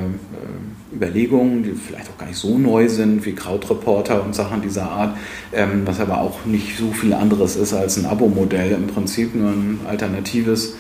Überlegungen, 0.93 1.63
die 1.63 1.71
vielleicht 1.71 2.09
auch 2.09 2.17
gar 2.17 2.27
nicht 2.27 2.39
so 2.39 2.57
neu 2.57 2.89
sind, 2.89 3.25
wie 3.25 3.33
Krautreporter 3.33 4.23
und 4.23 4.33
Sachen 4.33 4.61
dieser 4.61 4.89
Art, 4.89 5.17
ähm, 5.53 5.81
was 5.85 5.99
aber 5.99 6.19
auch 6.21 6.45
nicht 6.45 6.77
so 6.77 6.91
viel 6.91 7.13
anderes 7.13 7.55
ist 7.55 7.73
als 7.73 7.97
ein 7.97 8.05
Abo-Modell, 8.05 8.71
im 8.71 8.87
Prinzip 8.87 9.35
nur 9.35 9.51
ein 9.51 9.79
alternatives 9.87 10.75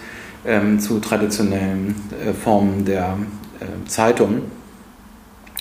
ähm, 0.45 0.79
zu 0.79 0.99
traditionellen 0.99 1.95
äh, 2.25 2.33
Formen 2.33 2.85
der 2.85 3.17
Zeitung 3.87 4.43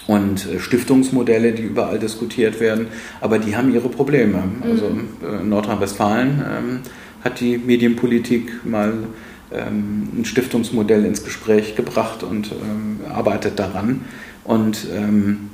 und 0.07 0.49
Stiftungsmodelle, 0.59 1.51
die 1.51 1.65
überall 1.65 1.99
diskutiert 1.99 2.61
werden, 2.61 2.87
aber 3.21 3.41
die 3.41 3.57
haben 3.57 3.75
ihre 3.75 3.89
Probleme. 3.89 4.41
Also 4.63 4.89
mhm. 4.89 5.49
Nordrhein-Westfalen 5.49 6.29
ähm, 6.49 6.81
hat 7.25 7.41
die 7.41 7.59
Medienpolitik 7.59 8.65
mal 8.65 8.93
ähm, 9.51 10.09
ein 10.19 10.25
Stiftungsmodell 10.25 11.05
ins 11.05 11.25
Gespräch 11.25 11.75
gebracht 11.75 12.23
und 12.23 12.53
ähm, 12.53 13.01
arbeitet 13.11 13.59
daran. 13.59 14.03
Und 14.49 14.87
ähm, 14.97 15.51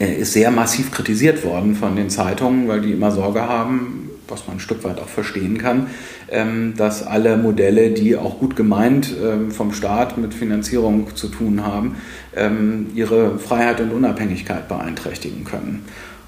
er 0.00 0.16
ist 0.18 0.32
sehr 0.32 0.50
massiv 0.50 0.90
kritisiert 0.90 1.44
worden 1.44 1.76
von 1.76 1.94
den 1.94 2.10
Zeitungen, 2.10 2.66
weil 2.66 2.80
die 2.80 2.90
immer 2.90 3.12
Sorge 3.12 3.42
haben, 3.42 4.10
was 4.26 4.48
man 4.48 4.56
ein 4.56 4.60
Stück 4.60 4.82
weit 4.82 4.98
auch 4.98 5.08
verstehen 5.08 5.58
kann, 5.58 5.86
ähm, 6.28 6.74
dass 6.76 7.06
alle 7.06 7.36
Modelle, 7.36 7.90
die 7.90 8.16
auch 8.16 8.40
gut 8.40 8.56
gemeint 8.56 9.14
ähm, 9.22 9.52
vom 9.52 9.72
Staat 9.72 10.18
mit 10.18 10.34
Finanzierung 10.34 11.14
zu 11.14 11.28
tun 11.28 11.64
haben, 11.64 11.94
ähm, 12.34 12.88
ihre 12.96 13.38
Freiheit 13.38 13.80
und 13.80 13.92
Unabhängigkeit 13.92 14.66
beeinträchtigen 14.66 15.44
können. 15.44 15.84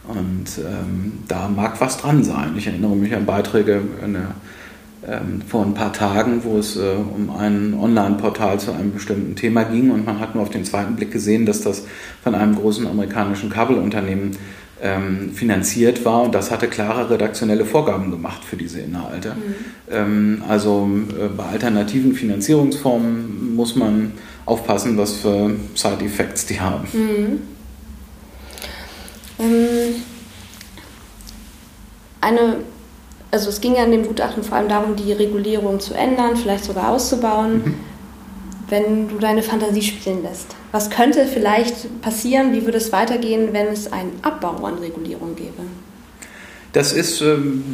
Und 0.06 0.46
da 1.28 1.48
mag 1.48 1.82
was 1.82 1.98
dran 1.98 2.24
sein. 2.24 2.54
Ich 2.56 2.66
erinnere 2.66 2.96
mich 2.96 3.14
an 3.14 3.26
Beiträge, 3.26 3.82
eine 4.02 4.28
ähm, 5.08 5.40
vor 5.46 5.64
ein 5.64 5.74
paar 5.74 5.92
Tagen, 5.92 6.44
wo 6.44 6.58
es 6.58 6.76
äh, 6.76 6.80
um 6.80 7.30
ein 7.30 7.74
Online-Portal 7.74 8.60
zu 8.60 8.72
einem 8.72 8.92
bestimmten 8.92 9.36
Thema 9.36 9.64
ging 9.64 9.90
und 9.90 10.04
man 10.04 10.20
hat 10.20 10.34
nur 10.34 10.42
auf 10.42 10.50
den 10.50 10.64
zweiten 10.64 10.96
Blick 10.96 11.10
gesehen, 11.10 11.46
dass 11.46 11.62
das 11.62 11.84
von 12.22 12.34
einem 12.34 12.54
großen 12.54 12.86
amerikanischen 12.86 13.48
Kabelunternehmen 13.48 14.36
ähm, 14.82 15.32
finanziert 15.32 16.04
war 16.04 16.22
und 16.22 16.34
das 16.34 16.50
hatte 16.50 16.68
klare 16.68 17.10
redaktionelle 17.10 17.64
Vorgaben 17.64 18.10
gemacht 18.10 18.44
für 18.44 18.56
diese 18.56 18.80
Inhalte. 18.80 19.30
Mhm. 19.30 19.54
Ähm, 19.90 20.42
also 20.46 20.88
äh, 21.18 21.28
bei 21.28 21.44
alternativen 21.44 22.12
Finanzierungsformen 22.14 23.56
muss 23.56 23.76
man 23.76 24.12
aufpassen, 24.44 24.96
was 24.98 25.14
für 25.14 25.56
Side-Effects 25.74 26.46
die 26.46 26.60
haben. 26.60 26.86
Mhm. 26.92 27.40
Ähm, 29.40 29.94
eine 32.20 32.56
also 33.30 33.50
es 33.50 33.60
ging 33.60 33.74
ja 33.74 33.84
in 33.84 33.92
dem 33.92 34.06
Gutachten 34.06 34.42
vor 34.42 34.56
allem 34.56 34.68
darum, 34.68 34.96
die 34.96 35.12
Regulierung 35.12 35.80
zu 35.80 35.94
ändern, 35.94 36.36
vielleicht 36.36 36.64
sogar 36.64 36.90
auszubauen, 36.90 37.54
mhm. 37.64 37.74
wenn 38.68 39.08
du 39.08 39.18
deine 39.18 39.42
Fantasie 39.42 39.82
spielen 39.82 40.22
lässt. 40.22 40.56
Was 40.72 40.90
könnte 40.90 41.26
vielleicht 41.26 42.00
passieren? 42.02 42.52
Wie 42.52 42.64
würde 42.64 42.78
es 42.78 42.92
weitergehen, 42.92 43.50
wenn 43.52 43.66
es 43.66 43.92
einen 43.92 44.12
Abbau 44.22 44.64
an 44.64 44.78
Regulierung 44.78 45.34
gäbe? 45.36 45.62
Das 46.72 46.92
ist 46.92 47.20
ähm, 47.22 47.64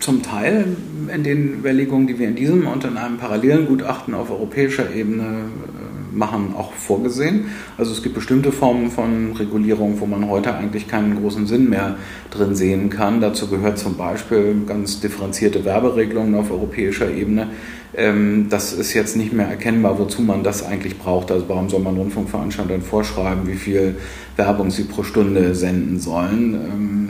zum 0.00 0.22
Teil 0.22 0.76
in 1.12 1.24
den 1.24 1.54
Überlegungen, 1.54 2.06
die 2.06 2.18
wir 2.18 2.28
in 2.28 2.36
diesem 2.36 2.66
und 2.66 2.84
in 2.84 2.96
einem 2.96 3.16
parallelen 3.16 3.66
Gutachten 3.66 4.14
auf 4.14 4.30
europäischer 4.30 4.94
Ebene 4.94 5.24
äh, 5.24 5.83
machen, 6.14 6.54
auch 6.56 6.72
vorgesehen. 6.72 7.46
Also 7.76 7.92
es 7.92 8.02
gibt 8.02 8.14
bestimmte 8.14 8.52
Formen 8.52 8.90
von 8.90 9.32
Regulierung, 9.36 10.00
wo 10.00 10.06
man 10.06 10.28
heute 10.28 10.54
eigentlich 10.54 10.88
keinen 10.88 11.20
großen 11.20 11.46
Sinn 11.46 11.68
mehr 11.68 11.96
drin 12.30 12.54
sehen 12.54 12.90
kann. 12.90 13.20
Dazu 13.20 13.48
gehört 13.48 13.78
zum 13.78 13.96
Beispiel 13.96 14.62
ganz 14.66 15.00
differenzierte 15.00 15.64
Werberegelungen 15.64 16.34
auf 16.34 16.50
europäischer 16.50 17.10
Ebene. 17.10 17.48
Ähm, 17.96 18.48
das 18.50 18.72
ist 18.72 18.94
jetzt 18.94 19.16
nicht 19.16 19.32
mehr 19.32 19.46
erkennbar, 19.46 19.98
wozu 19.98 20.22
man 20.22 20.42
das 20.42 20.64
eigentlich 20.64 20.98
braucht. 20.98 21.30
Also 21.30 21.48
warum 21.48 21.68
soll 21.68 21.80
man 21.80 21.96
Rundfunkveranstaltern 21.96 22.82
vorschreiben, 22.82 23.46
wie 23.46 23.56
viel 23.56 23.96
Werbung 24.36 24.70
sie 24.70 24.84
pro 24.84 25.02
Stunde 25.02 25.54
senden 25.54 26.00
sollen? 26.00 27.03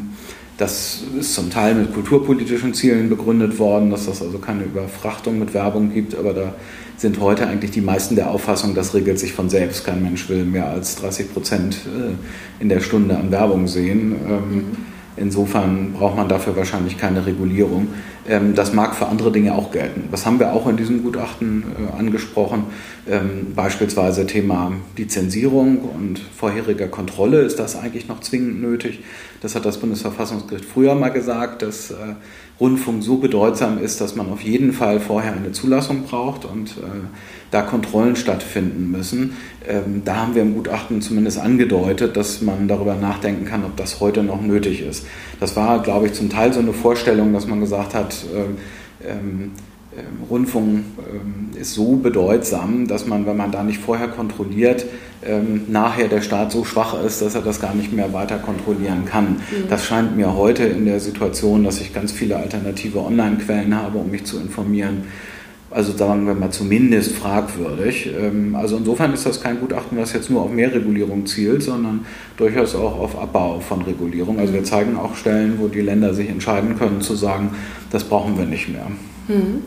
Das 0.56 1.02
ist 1.18 1.34
zum 1.34 1.50
Teil 1.50 1.74
mit 1.74 1.92
kulturpolitischen 1.92 2.74
Zielen 2.74 3.08
begründet 3.08 3.58
worden, 3.58 3.90
dass 3.90 4.06
das 4.06 4.22
also 4.22 4.38
keine 4.38 4.62
Überfrachtung 4.62 5.38
mit 5.38 5.52
Werbung 5.52 5.92
gibt, 5.92 6.14
aber 6.14 6.32
da 6.32 6.54
sind 6.96 7.20
heute 7.20 7.48
eigentlich 7.48 7.72
die 7.72 7.80
meisten 7.80 8.14
der 8.14 8.30
Auffassung, 8.30 8.74
das 8.74 8.94
regelt 8.94 9.18
sich 9.18 9.32
von 9.32 9.50
selbst. 9.50 9.84
Kein 9.84 10.02
Mensch 10.02 10.28
will 10.28 10.44
mehr 10.44 10.68
als 10.68 10.94
30 10.96 11.32
Prozent 11.32 11.76
äh, 11.86 12.62
in 12.62 12.68
der 12.68 12.78
Stunde 12.78 13.16
an 13.16 13.32
Werbung 13.32 13.66
sehen. 13.66 14.14
Ähm, 14.28 14.54
mhm. 14.54 14.93
Insofern 15.16 15.92
braucht 15.92 16.16
man 16.16 16.28
dafür 16.28 16.56
wahrscheinlich 16.56 16.98
keine 16.98 17.24
Regulierung. 17.24 17.88
Ähm, 18.28 18.54
das 18.54 18.72
mag 18.72 18.94
für 18.94 19.06
andere 19.06 19.30
Dinge 19.30 19.54
auch 19.54 19.70
gelten. 19.70 20.08
Das 20.10 20.26
haben 20.26 20.38
wir 20.38 20.52
auch 20.52 20.66
in 20.68 20.76
diesem 20.76 21.02
Gutachten 21.02 21.62
äh, 21.62 21.98
angesprochen. 21.98 22.64
Ähm, 23.08 23.52
beispielsweise 23.54 24.26
Thema 24.26 24.72
Lizenzierung 24.96 25.78
und 25.78 26.18
vorheriger 26.18 26.88
Kontrolle. 26.88 27.42
Ist 27.42 27.58
das 27.58 27.76
eigentlich 27.76 28.08
noch 28.08 28.20
zwingend 28.20 28.60
nötig? 28.60 29.04
Das 29.40 29.54
hat 29.54 29.64
das 29.64 29.78
Bundesverfassungsgericht 29.78 30.64
früher 30.64 30.94
mal 30.94 31.10
gesagt, 31.10 31.62
dass 31.62 31.90
äh, 31.90 31.94
Rundfunk 32.60 33.02
so 33.02 33.16
bedeutsam 33.16 33.78
ist, 33.78 34.00
dass 34.00 34.14
man 34.14 34.30
auf 34.30 34.40
jeden 34.40 34.72
Fall 34.72 35.00
vorher 35.00 35.32
eine 35.32 35.50
Zulassung 35.50 36.04
braucht 36.04 36.44
und 36.44 36.70
äh, 36.70 37.06
da 37.50 37.62
Kontrollen 37.62 38.14
stattfinden 38.14 38.90
müssen. 38.90 39.36
Ähm, 39.66 40.02
da 40.04 40.16
haben 40.16 40.34
wir 40.36 40.42
im 40.42 40.54
Gutachten 40.54 41.02
zumindest 41.02 41.38
angedeutet, 41.38 42.16
dass 42.16 42.42
man 42.42 42.68
darüber 42.68 42.94
nachdenken 42.94 43.44
kann, 43.44 43.64
ob 43.64 43.76
das 43.76 43.98
heute 44.00 44.22
noch 44.22 44.40
nötig 44.40 44.82
ist. 44.82 45.04
Das 45.40 45.56
war, 45.56 45.82
glaube 45.82 46.06
ich, 46.06 46.12
zum 46.12 46.30
Teil 46.30 46.52
so 46.52 46.60
eine 46.60 46.72
Vorstellung, 46.72 47.32
dass 47.32 47.48
man 47.48 47.58
gesagt 47.58 47.94
hat, 47.94 48.14
äh, 48.32 48.38
ähm, 48.38 48.56
ähm, 49.06 49.52
Rundfunk 50.28 50.84
ähm, 50.98 51.50
ist 51.58 51.74
so 51.74 51.96
bedeutsam, 51.96 52.86
dass 52.86 53.06
man, 53.06 53.26
wenn 53.26 53.36
man 53.36 53.52
da 53.52 53.62
nicht 53.62 53.78
vorher 53.78 54.08
kontrolliert, 54.08 54.86
ähm, 55.24 55.62
nachher 55.68 56.08
der 56.08 56.20
Staat 56.20 56.52
so 56.52 56.64
schwach 56.64 57.02
ist, 57.02 57.22
dass 57.22 57.34
er 57.34 57.42
das 57.42 57.60
gar 57.60 57.74
nicht 57.74 57.92
mehr 57.92 58.12
weiter 58.12 58.38
kontrollieren 58.38 59.04
kann. 59.04 59.36
Mhm. 59.36 59.68
Das 59.68 59.84
scheint 59.84 60.16
mir 60.16 60.34
heute 60.34 60.64
in 60.64 60.84
der 60.84 61.00
Situation, 61.00 61.64
dass 61.64 61.80
ich 61.80 61.94
ganz 61.94 62.12
viele 62.12 62.36
alternative 62.36 62.98
Online-Quellen 62.98 63.74
habe, 63.74 63.98
um 63.98 64.10
mich 64.10 64.24
zu 64.24 64.38
informieren, 64.38 65.04
also 65.70 65.96
sagen 65.96 66.26
wir 66.26 66.34
mal 66.34 66.50
zumindest 66.50 67.12
fragwürdig. 67.12 68.10
Also 68.52 68.76
insofern 68.76 69.12
ist 69.12 69.26
das 69.26 69.40
kein 69.40 69.58
Gutachten, 69.58 69.98
was 69.98 70.12
jetzt 70.12 70.30
nur 70.30 70.42
auf 70.42 70.52
mehr 70.52 70.72
Regulierung 70.72 71.26
zielt, 71.26 71.64
sondern 71.64 72.06
durchaus 72.36 72.76
auch 72.76 72.96
auf 73.00 73.18
Abbau 73.18 73.58
von 73.58 73.82
Regulierung. 73.82 74.38
Also 74.38 74.52
wir 74.52 74.60
mhm. 74.60 74.66
zeigen 74.66 74.96
auch 74.96 75.16
Stellen, 75.16 75.54
wo 75.58 75.66
die 75.66 75.80
Länder 75.80 76.14
sich 76.14 76.28
entscheiden 76.28 76.78
können 76.78 77.00
zu 77.00 77.16
sagen, 77.16 77.56
das 77.90 78.04
brauchen 78.04 78.38
wir 78.38 78.46
nicht 78.46 78.68
mehr. 78.68 78.86
Mhm. 79.26 79.62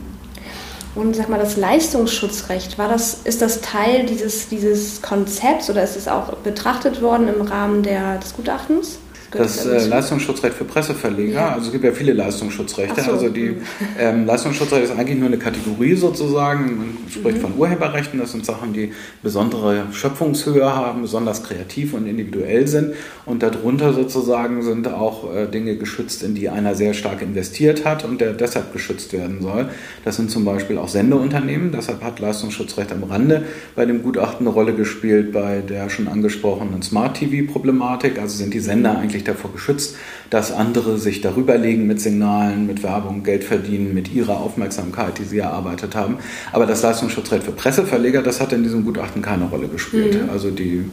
Und 0.98 1.16
sag 1.16 1.30
mal, 1.30 1.38
das 1.38 1.58
Leistungsschutzrecht, 1.58 2.80
war 2.80 2.90
das, 2.90 3.20
ist 3.24 3.44
das 3.44 3.62
Teil 3.62 4.08
dieses, 4.08 4.50
dieses 4.50 5.04
Konzepts 5.04 5.70
oder 5.70 5.84
ist 5.84 5.96
es 5.96 6.08
auch 6.08 6.34
betrachtet 6.38 7.04
worden 7.04 7.28
im 7.28 7.44
Rahmen 7.44 7.84
der, 7.84 8.18
des 8.18 8.36
Gutachtens? 8.36 8.98
Das 9.32 9.66
äh, 9.66 9.88
Leistungsschutzrecht 9.88 10.56
für 10.56 10.63
Presseverleger. 10.63 11.34
Ja. 11.34 11.50
Also 11.50 11.68
es 11.68 11.72
gibt 11.72 11.84
ja 11.84 11.92
viele 11.92 12.13
Leistungsschutzrechte. 12.13 13.02
So. 13.02 13.12
Also 13.12 13.30
die 13.30 13.58
ähm, 14.00 14.26
Leistungsschutzrecht 14.26 14.86
ist 14.86 14.92
eigentlich 14.92 15.18
nur 15.18 15.28
eine 15.28 15.38
Kategorie 15.38 15.96
sozusagen. 15.96 16.78
Man 16.78 16.98
spricht 17.10 17.38
mhm. 17.38 17.42
von 17.42 17.58
Urheberrechten. 17.58 18.20
Das 18.20 18.32
sind 18.32 18.46
Sachen, 18.46 18.74
die 18.74 18.94
besondere 19.22 19.84
Schöpfungshöhe 19.92 20.74
haben, 20.74 21.02
besonders 21.02 21.44
kreativ 21.44 21.94
und 21.94 22.08
individuell 22.08 22.68
sind. 22.68 22.94
Und 23.26 23.44
darunter 23.44 23.94
sozusagen 23.94 24.62
sind 24.62 24.88
auch 24.88 25.34
äh, 25.34 25.48
Dinge 25.48 25.76
geschützt, 25.76 26.24
in 26.24 26.34
die 26.34 26.50
einer 26.50 26.76
sehr 26.76 26.94
stark 26.94 27.22
investiert 27.22 27.86
hat 27.86 28.06
und 28.06 28.22
der 28.22 28.34
deshalb 28.34 28.72
geschützt 28.72 29.12
werden 29.13 29.42
soll. 29.42 29.70
Das 30.06 30.16
sind 30.16 30.32
zum 30.32 30.46
Beispiel 30.46 30.78
auch 30.78 30.88
Sendeunternehmen. 30.88 31.72
Deshalb 31.72 32.02
hat 32.04 32.20
Leistungsschutzrecht 32.20 32.92
am 32.92 33.04
Rande 33.04 33.44
bei 33.76 33.86
dem 33.86 34.04
Gutachten 34.04 34.48
eine 34.48 34.54
Rolle 34.54 34.74
gespielt 34.74 35.34
bei 35.34 35.60
der 35.60 35.90
schon 35.90 36.08
angesprochenen 36.08 36.82
Smart-TV-Problematik. 36.82 38.20
Also 38.20 38.38
sind 38.38 38.54
die 38.54 38.60
Sender 38.60 38.98
eigentlich 38.98 39.16
davor 39.23 39.51
geschützt, 39.51 39.95
dass 40.30 40.51
andere 40.51 40.97
sich 40.97 41.21
darüber 41.21 41.58
legen 41.58 41.88
mit 41.88 42.01
Signalen, 42.01 42.67
mit 42.67 42.84
Werbung, 42.84 43.23
Geld 43.23 43.43
verdienen, 43.43 43.93
mit 43.93 44.13
ihrer 44.13 44.39
Aufmerksamkeit, 44.39 45.17
die 45.19 45.23
sie 45.23 45.39
erarbeitet 45.39 45.95
haben. 45.95 46.17
Aber 46.51 46.65
das 46.65 46.82
Leistungsschutzrecht 46.82 47.43
für 47.43 47.51
Presseverleger, 47.51 48.21
das 48.21 48.41
hat 48.41 48.53
in 48.53 48.63
diesem 48.63 48.84
Gutachten 48.86 49.21
keine 49.21 49.45
Rolle 49.45 49.67
gespielt. 49.67 50.23
Mhm. 50.23 50.30
Also 50.30 50.51
die, 50.51 50.86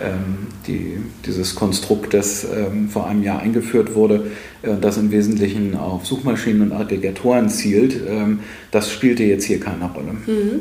ähm, 0.00 0.46
die, 0.66 0.98
dieses 1.24 1.54
Konstrukt, 1.54 2.14
das 2.14 2.44
ähm, 2.44 2.88
vor 2.88 3.06
einem 3.06 3.22
Jahr 3.22 3.40
eingeführt 3.40 3.94
wurde, 3.94 4.26
äh, 4.62 4.74
das 4.80 4.96
im 4.96 5.10
Wesentlichen 5.12 5.76
auf 5.76 6.06
Suchmaschinen 6.06 6.62
und 6.62 6.72
Aggregatoren 6.72 7.48
zielt, 7.48 8.00
ähm, 8.08 8.40
das 8.70 8.90
spielte 8.90 9.22
jetzt 9.24 9.44
hier 9.44 9.60
keine 9.60 9.86
Rolle. 9.86 10.12
Mhm. 10.26 10.60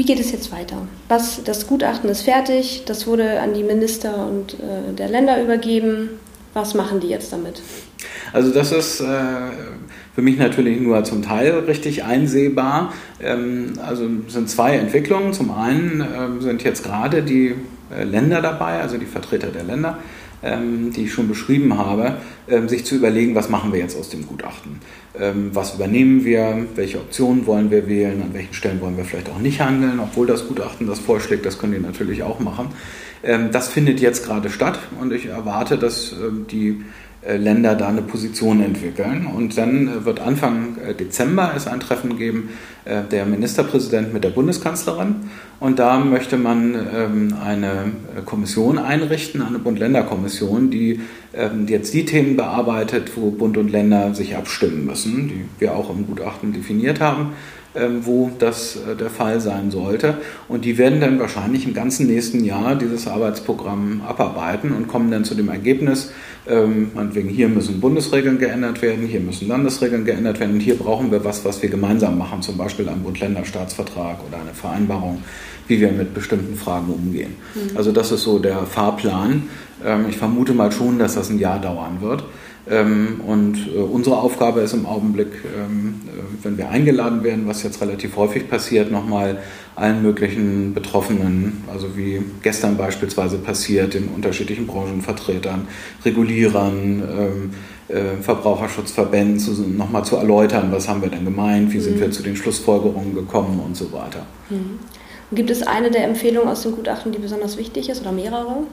Wie 0.00 0.06
geht 0.06 0.18
es 0.18 0.32
jetzt 0.32 0.50
weiter? 0.50 0.78
Was, 1.08 1.44
das 1.44 1.66
Gutachten 1.66 2.08
ist 2.08 2.22
fertig, 2.22 2.84
das 2.86 3.06
wurde 3.06 3.38
an 3.38 3.52
die 3.52 3.62
Minister 3.62 4.26
und 4.26 4.54
äh, 4.54 4.94
der 4.96 5.10
Länder 5.10 5.42
übergeben. 5.42 6.08
Was 6.54 6.72
machen 6.72 7.00
die 7.00 7.08
jetzt 7.08 7.34
damit? 7.34 7.60
Also 8.32 8.50
das 8.50 8.72
ist 8.72 9.02
äh, 9.02 9.04
für 10.14 10.22
mich 10.22 10.38
natürlich 10.38 10.80
nur 10.80 11.04
zum 11.04 11.20
Teil 11.20 11.50
richtig 11.66 12.02
einsehbar. 12.02 12.94
Ähm, 13.20 13.74
also 13.86 14.08
sind 14.28 14.48
zwei 14.48 14.76
Entwicklungen. 14.76 15.34
Zum 15.34 15.50
einen 15.50 16.00
äh, 16.00 16.40
sind 16.40 16.64
jetzt 16.64 16.82
gerade 16.82 17.22
die 17.22 17.54
äh, 17.94 18.04
Länder 18.04 18.40
dabei, 18.40 18.80
also 18.80 18.96
die 18.96 19.04
Vertreter 19.04 19.48
der 19.48 19.64
Länder, 19.64 19.98
ähm, 19.98 19.98
die 20.42 21.02
ich 21.02 21.12
schon 21.12 21.28
beschrieben 21.28 21.76
habe, 21.76 22.16
ähm, 22.48 22.68
sich 22.68 22.86
zu 22.86 22.94
überlegen, 22.94 23.34
was 23.34 23.50
machen 23.50 23.72
wir 23.72 23.80
jetzt 23.80 23.98
aus 23.98 24.08
dem 24.08 24.26
Gutachten. 24.26 24.80
Ähm, 25.18 25.50
was 25.52 25.74
übernehmen 25.74 26.24
wir, 26.24 26.66
welche 26.76 26.98
Optionen 26.98 27.46
wollen 27.46 27.70
wir 27.70 27.86
wählen, 27.86 28.22
an 28.22 28.32
welchen 28.32 28.54
Stellen 28.54 28.80
wollen 28.80 28.96
wir 28.96 29.04
vielleicht 29.04 29.28
auch 29.28 29.38
nicht 29.38 29.60
handeln, 29.60 30.00
obwohl 30.00 30.26
das 30.26 30.48
Gutachten 30.48 30.86
das 30.86 30.98
vorschlägt, 30.98 31.44
das 31.44 31.58
können 31.58 31.74
die 31.74 31.80
natürlich 31.80 32.22
auch 32.22 32.40
machen. 32.40 32.68
Das 33.52 33.68
findet 33.68 34.00
jetzt 34.00 34.24
gerade 34.24 34.48
statt 34.48 34.78
und 34.98 35.12
ich 35.12 35.26
erwarte, 35.26 35.76
dass 35.76 36.14
die 36.50 36.82
Länder 37.36 37.74
da 37.74 37.88
eine 37.88 38.02
Position 38.02 38.62
entwickeln. 38.62 39.26
Und 39.26 39.58
dann 39.58 39.88
äh, 39.88 40.04
wird 40.04 40.20
Anfang 40.20 40.78
äh, 40.78 40.94
Dezember 40.94 41.52
es 41.54 41.66
ein 41.66 41.80
Treffen 41.80 42.16
geben, 42.16 42.50
der 43.12 43.26
Ministerpräsident 43.26 44.14
mit 44.14 44.24
der 44.24 44.30
Bundeskanzlerin. 44.30 45.16
Und 45.60 45.78
da 45.78 45.98
möchte 45.98 46.38
man 46.38 46.74
ähm, 46.74 47.34
eine 47.44 47.92
Kommission 48.24 48.78
einrichten, 48.78 49.42
eine 49.42 49.58
Bund-Länder-Kommission, 49.58 50.70
die 50.70 51.00
ähm, 51.34 51.66
jetzt 51.68 51.92
die 51.92 52.06
Themen 52.06 52.36
bearbeitet, 52.36 53.12
wo 53.16 53.30
Bund 53.30 53.58
und 53.58 53.70
Länder 53.70 54.14
sich 54.14 54.34
abstimmen 54.34 54.86
müssen, 54.86 55.28
die 55.28 55.44
wir 55.58 55.76
auch 55.76 55.90
im 55.90 56.06
Gutachten 56.06 56.54
definiert 56.54 57.00
haben. 57.00 57.34
Ähm, 57.72 58.04
wo 58.04 58.32
das 58.36 58.74
äh, 58.74 58.96
der 58.96 59.10
Fall 59.10 59.40
sein 59.40 59.70
sollte. 59.70 60.14
Und 60.48 60.64
die 60.64 60.76
werden 60.76 61.00
dann 61.00 61.20
wahrscheinlich 61.20 61.68
im 61.68 61.72
ganzen 61.72 62.08
nächsten 62.08 62.44
Jahr 62.44 62.74
dieses 62.74 63.06
Arbeitsprogramm 63.06 64.02
abarbeiten 64.04 64.72
und 64.72 64.88
kommen 64.88 65.12
dann 65.12 65.22
zu 65.22 65.36
dem 65.36 65.48
Ergebnis, 65.48 66.10
ähm, 66.48 66.90
meinetwegen 66.96 67.28
hier 67.28 67.48
müssen 67.48 67.78
Bundesregeln 67.80 68.40
geändert 68.40 68.82
werden, 68.82 69.06
hier 69.06 69.20
müssen 69.20 69.46
Landesregeln 69.46 70.04
geändert 70.04 70.40
werden 70.40 70.54
und 70.54 70.60
hier 70.60 70.76
brauchen 70.76 71.12
wir 71.12 71.24
was, 71.24 71.44
was 71.44 71.62
wir 71.62 71.68
gemeinsam 71.68 72.18
machen, 72.18 72.42
zum 72.42 72.56
Beispiel 72.56 72.88
einen 72.88 73.04
Bund-Länder-Staatsvertrag 73.04 74.18
oder 74.26 74.40
eine 74.40 74.52
Vereinbarung, 74.52 75.22
wie 75.68 75.80
wir 75.80 75.92
mit 75.92 76.12
bestimmten 76.12 76.56
Fragen 76.56 76.92
umgehen. 76.92 77.36
Mhm. 77.54 77.76
Also 77.76 77.92
das 77.92 78.10
ist 78.10 78.24
so 78.24 78.40
der 78.40 78.66
Fahrplan. 78.66 79.44
Ähm, 79.84 80.06
ich 80.08 80.16
vermute 80.16 80.54
mal 80.54 80.72
schon, 80.72 80.98
dass 80.98 81.14
das 81.14 81.30
ein 81.30 81.38
Jahr 81.38 81.60
dauern 81.60 81.98
wird. 82.00 82.24
Ähm, 82.68 83.20
und 83.26 83.56
äh, 83.74 83.78
unsere 83.78 84.18
Aufgabe 84.18 84.60
ist 84.60 84.74
im 84.74 84.86
Augenblick, 84.86 85.28
ähm, 85.56 86.00
äh, 86.06 86.44
wenn 86.44 86.58
wir 86.58 86.68
eingeladen 86.68 87.22
werden, 87.24 87.46
was 87.46 87.62
jetzt 87.62 87.80
relativ 87.80 88.16
häufig 88.16 88.48
passiert, 88.48 88.90
nochmal 88.90 89.38
allen 89.76 90.02
möglichen 90.02 90.74
Betroffenen, 90.74 91.64
also 91.72 91.96
wie 91.96 92.22
gestern 92.42 92.76
beispielsweise 92.76 93.38
passiert, 93.38 93.94
den 93.94 94.08
unterschiedlichen 94.08 94.66
Branchenvertretern, 94.66 95.68
Regulierern, 96.04 97.02
ähm, 97.18 97.50
äh, 97.88 98.22
Verbraucherschutzverbänden 98.22 99.76
nochmal 99.76 100.04
zu 100.04 100.16
erläutern, 100.16 100.68
was 100.70 100.88
haben 100.88 101.02
wir 101.02 101.08
denn 101.08 101.24
gemeint, 101.24 101.72
wie 101.72 101.80
sind 101.80 101.96
mhm. 101.96 102.00
wir 102.00 102.10
zu 102.10 102.22
den 102.22 102.36
Schlussfolgerungen 102.36 103.14
gekommen 103.14 103.60
und 103.64 103.76
so 103.76 103.90
weiter. 103.92 104.26
Mhm. 104.50 104.78
Gibt 105.32 105.50
es 105.50 105.62
eine 105.62 105.90
der 105.90 106.04
Empfehlungen 106.04 106.48
aus 106.48 106.62
dem 106.62 106.72
Gutachten, 106.72 107.12
die 107.12 107.18
besonders 107.18 107.56
wichtig 107.56 107.88
ist 107.88 108.00
oder 108.00 108.12
mehrere? 108.12 108.64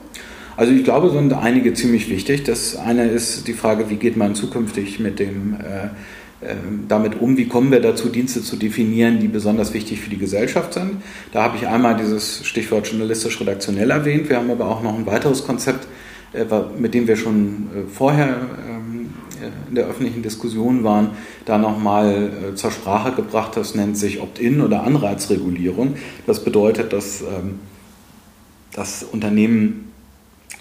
Also 0.58 0.72
ich 0.72 0.82
glaube, 0.82 1.10
sind 1.10 1.32
einige 1.34 1.72
ziemlich 1.72 2.10
wichtig. 2.10 2.42
Das 2.42 2.74
eine 2.74 3.06
ist 3.06 3.46
die 3.46 3.52
Frage, 3.52 3.90
wie 3.90 3.94
geht 3.94 4.16
man 4.16 4.34
zukünftig 4.34 4.98
mit 4.98 5.20
dem 5.20 5.54
äh, 5.54 5.90
ähm, 6.42 6.86
damit 6.88 7.20
um, 7.20 7.36
wie 7.36 7.46
kommen 7.46 7.70
wir 7.70 7.78
dazu, 7.78 8.08
Dienste 8.08 8.42
zu 8.42 8.56
definieren, 8.56 9.20
die 9.20 9.28
besonders 9.28 9.72
wichtig 9.72 10.00
für 10.00 10.10
die 10.10 10.18
Gesellschaft 10.18 10.74
sind. 10.74 10.96
Da 11.30 11.44
habe 11.44 11.58
ich 11.58 11.68
einmal 11.68 11.96
dieses 11.96 12.44
Stichwort 12.44 12.88
journalistisch-redaktionell 12.88 13.92
erwähnt. 13.92 14.28
Wir 14.28 14.38
haben 14.38 14.50
aber 14.50 14.66
auch 14.66 14.82
noch 14.82 14.98
ein 14.98 15.06
weiteres 15.06 15.46
Konzept, 15.46 15.86
äh, 16.32 16.44
mit 16.76 16.92
dem 16.92 17.06
wir 17.06 17.14
schon 17.14 17.68
äh, 17.72 17.88
vorher 17.88 18.26
ähm, 18.68 19.10
in 19.68 19.76
der 19.76 19.86
öffentlichen 19.86 20.24
Diskussion 20.24 20.82
waren, 20.82 21.10
da 21.44 21.56
nochmal 21.56 22.32
zur 22.56 22.72
Sprache 22.72 23.12
gebracht. 23.12 23.56
Das 23.56 23.76
nennt 23.76 23.96
sich 23.96 24.20
Opt-in 24.20 24.60
oder 24.60 24.82
Anreizregulierung. 24.82 25.94
Das 26.26 26.42
bedeutet, 26.42 26.92
dass 26.92 27.20
ähm, 27.20 27.60
das 28.72 29.04
Unternehmen 29.04 29.87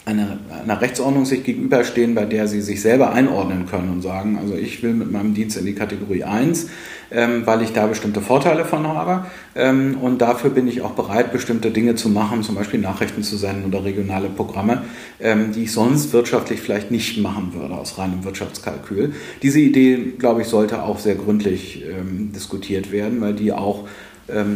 einer, 0.07 0.37
einer 0.63 0.79
Rechtsordnung 0.79 1.25
sich 1.25 1.43
gegenüberstehen, 1.43 2.15
bei 2.15 2.23
der 2.23 2.47
sie 2.47 2.61
sich 2.61 2.81
selber 2.81 3.11
einordnen 3.11 3.65
können 3.65 3.89
und 3.89 4.01
sagen, 4.01 4.37
also 4.41 4.55
ich 4.55 4.81
will 4.81 4.93
mit 4.93 5.11
meinem 5.11 5.33
Dienst 5.33 5.57
in 5.57 5.65
die 5.65 5.75
Kategorie 5.75 6.23
1, 6.23 6.69
ähm, 7.11 7.45
weil 7.45 7.61
ich 7.61 7.73
da 7.73 7.87
bestimmte 7.87 8.21
Vorteile 8.21 8.63
von 8.63 8.87
habe 8.87 9.25
ähm, 9.55 9.97
und 10.01 10.21
dafür 10.21 10.49
bin 10.49 10.67
ich 10.67 10.81
auch 10.81 10.91
bereit, 10.91 11.33
bestimmte 11.33 11.71
Dinge 11.71 11.95
zu 11.95 12.07
machen, 12.07 12.41
zum 12.41 12.55
Beispiel 12.55 12.79
Nachrichten 12.79 13.21
zu 13.21 13.35
senden 13.35 13.65
oder 13.65 13.83
regionale 13.83 14.29
Programme, 14.29 14.83
ähm, 15.19 15.51
die 15.51 15.63
ich 15.63 15.73
sonst 15.73 16.13
wirtschaftlich 16.13 16.61
vielleicht 16.61 16.89
nicht 16.89 17.17
machen 17.17 17.53
würde 17.53 17.75
aus 17.75 17.97
reinem 17.97 18.23
Wirtschaftskalkül. 18.23 19.13
Diese 19.41 19.59
Idee, 19.59 20.13
glaube 20.17 20.41
ich, 20.41 20.47
sollte 20.47 20.83
auch 20.83 20.99
sehr 20.99 21.15
gründlich 21.15 21.83
ähm, 21.83 22.31
diskutiert 22.33 22.93
werden, 22.93 23.19
weil 23.19 23.33
die 23.33 23.51
auch 23.51 23.85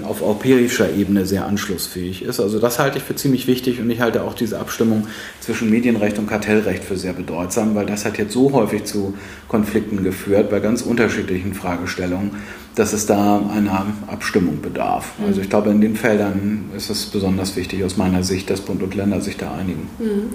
auf 0.03 0.21
europäischer 0.21 0.91
Ebene 0.91 1.25
sehr 1.25 1.45
anschlussfähig 1.45 2.23
ist. 2.23 2.41
Also 2.41 2.59
das 2.59 2.77
halte 2.77 2.97
ich 2.97 3.05
für 3.05 3.15
ziemlich 3.15 3.47
wichtig 3.47 3.79
und 3.79 3.89
ich 3.89 4.01
halte 4.01 4.23
auch 4.23 4.33
diese 4.33 4.59
Abstimmung 4.59 5.07
zwischen 5.39 5.69
Medienrecht 5.69 6.17
und 6.19 6.27
Kartellrecht 6.27 6.83
für 6.83 6.97
sehr 6.97 7.13
bedeutsam, 7.13 7.73
weil 7.73 7.85
das 7.85 8.03
hat 8.03 8.17
jetzt 8.17 8.33
so 8.33 8.51
häufig 8.51 8.83
zu 8.83 9.13
Konflikten 9.47 10.03
geführt 10.03 10.49
bei 10.49 10.59
ganz 10.59 10.81
unterschiedlichen 10.81 11.53
Fragestellungen, 11.53 12.31
dass 12.75 12.91
es 12.91 13.05
da 13.05 13.37
einer 13.49 13.85
Abstimmung 14.07 14.61
bedarf. 14.61 15.13
Mhm. 15.17 15.25
Also 15.27 15.41
ich 15.41 15.49
glaube, 15.49 15.69
in 15.69 15.79
den 15.79 15.95
Feldern 15.95 16.65
ist 16.75 16.89
es 16.89 17.05
besonders 17.05 17.55
wichtig 17.55 17.85
aus 17.85 17.95
meiner 17.95 18.23
Sicht, 18.23 18.49
dass 18.49 18.59
Bund 18.59 18.83
und 18.83 18.93
Länder 18.93 19.21
sich 19.21 19.37
da 19.37 19.53
einigen. 19.53 19.87
Mhm. 19.99 20.29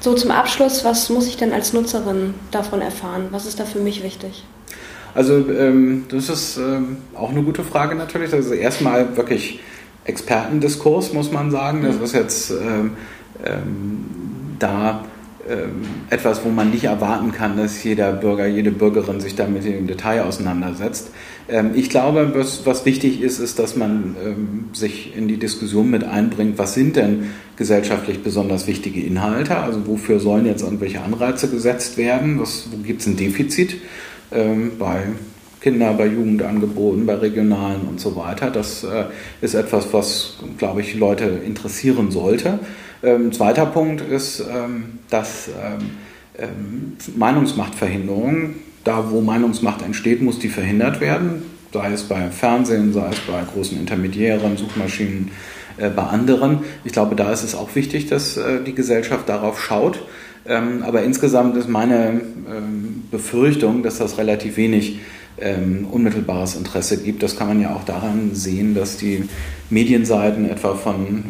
So 0.00 0.14
zum 0.14 0.30
Abschluss, 0.30 0.82
was 0.82 1.10
muss 1.10 1.26
ich 1.26 1.36
denn 1.36 1.52
als 1.52 1.74
Nutzerin 1.74 2.32
davon 2.52 2.80
erfahren? 2.80 3.26
Was 3.32 3.44
ist 3.44 3.60
da 3.60 3.64
für 3.66 3.80
mich 3.80 4.02
wichtig? 4.02 4.44
Also 5.16 5.46
ähm, 5.50 6.04
das 6.10 6.28
ist 6.28 6.58
ähm, 6.58 6.98
auch 7.14 7.30
eine 7.30 7.42
gute 7.42 7.64
Frage 7.64 7.94
natürlich. 7.94 8.30
Das 8.30 8.44
ist 8.44 8.52
erstmal 8.52 9.16
wirklich 9.16 9.60
Expertendiskurs, 10.04 11.14
muss 11.14 11.32
man 11.32 11.50
sagen. 11.50 11.82
Das 11.82 11.96
mhm. 11.96 12.04
ist 12.04 12.14
jetzt 12.14 12.50
ähm, 12.50 12.90
ähm, 13.42 14.04
da 14.58 15.06
ähm, 15.48 15.86
etwas, 16.10 16.44
wo 16.44 16.50
man 16.50 16.70
nicht 16.70 16.84
erwarten 16.84 17.32
kann, 17.32 17.56
dass 17.56 17.82
jeder 17.82 18.12
Bürger, 18.12 18.46
jede 18.46 18.70
Bürgerin 18.70 19.20
sich 19.20 19.34
damit 19.34 19.64
im 19.64 19.86
Detail 19.86 20.22
auseinandersetzt. 20.22 21.10
Ich 21.74 21.90
glaube, 21.90 22.32
was, 22.34 22.66
was, 22.66 22.84
wichtig 22.84 23.22
ist, 23.22 23.38
ist, 23.38 23.60
dass 23.60 23.76
man 23.76 24.16
sich 24.72 25.16
in 25.16 25.28
die 25.28 25.36
Diskussion 25.36 25.88
mit 25.88 26.02
einbringt, 26.02 26.58
was 26.58 26.74
sind 26.74 26.96
denn 26.96 27.30
gesellschaftlich 27.54 28.24
besonders 28.24 28.66
wichtige 28.66 29.00
Inhalte? 29.00 29.56
Also 29.56 29.86
wofür 29.86 30.18
sollen 30.18 30.44
jetzt 30.46 30.62
irgendwelche 30.62 31.00
Anreize 31.02 31.48
gesetzt 31.48 31.96
werden? 31.96 32.40
Was, 32.40 32.66
wo 32.72 32.78
gibt 32.78 33.02
es 33.02 33.06
ein 33.06 33.16
Defizit? 33.16 33.76
Ähm, 34.32 34.72
bei 34.78 35.04
Kinder, 35.60 35.94
bei 35.94 36.06
Jugendangeboten, 36.06 37.06
bei 37.06 37.14
regionalen 37.14 37.88
und 37.88 38.00
so 38.00 38.14
weiter. 38.16 38.50
Das 38.50 38.84
äh, 38.84 39.04
ist 39.40 39.54
etwas, 39.54 39.92
was, 39.92 40.38
glaube 40.58 40.80
ich, 40.80 40.94
Leute 40.94 41.24
interessieren 41.24 42.10
sollte. 42.10 42.58
Ähm, 43.02 43.32
zweiter 43.32 43.66
Punkt 43.66 44.00
ist, 44.00 44.40
ähm, 44.40 45.00
dass 45.10 45.48
ähm, 45.48 45.90
ähm, 46.38 46.96
Meinungsmachtverhinderung, 47.16 48.54
da 48.84 49.10
wo 49.10 49.20
Meinungsmacht 49.20 49.82
entsteht, 49.82 50.22
muss 50.22 50.38
die 50.38 50.48
verhindert 50.48 51.00
werden, 51.00 51.42
sei 51.72 51.92
es 51.92 52.04
bei 52.04 52.30
Fernsehen, 52.30 52.92
sei 52.92 53.08
es 53.10 53.20
bei 53.20 53.42
großen 53.52 53.78
Intermediären, 53.78 54.56
Suchmaschinen, 54.56 55.30
äh, 55.78 55.90
bei 55.90 56.04
anderen. 56.04 56.60
Ich 56.84 56.92
glaube, 56.92 57.16
da 57.16 57.32
ist 57.32 57.42
es 57.42 57.54
auch 57.54 57.74
wichtig, 57.74 58.06
dass 58.06 58.36
äh, 58.36 58.62
die 58.64 58.74
Gesellschaft 58.74 59.28
darauf 59.28 59.60
schaut. 59.60 60.00
Ähm, 60.48 60.82
aber 60.82 61.02
insgesamt 61.02 61.56
ist 61.56 61.68
meine 61.68 62.20
ähm, 62.50 63.04
Befürchtung, 63.10 63.82
dass 63.82 63.98
das 63.98 64.18
relativ 64.18 64.56
wenig 64.56 65.00
ähm, 65.38 65.86
unmittelbares 65.90 66.56
Interesse 66.56 67.02
gibt. 67.02 67.22
Das 67.22 67.36
kann 67.36 67.48
man 67.48 67.60
ja 67.60 67.74
auch 67.74 67.84
daran 67.84 68.30
sehen, 68.34 68.74
dass 68.74 68.96
die 68.96 69.28
Medienseiten 69.68 70.48
etwa 70.48 70.74
von, 70.74 71.24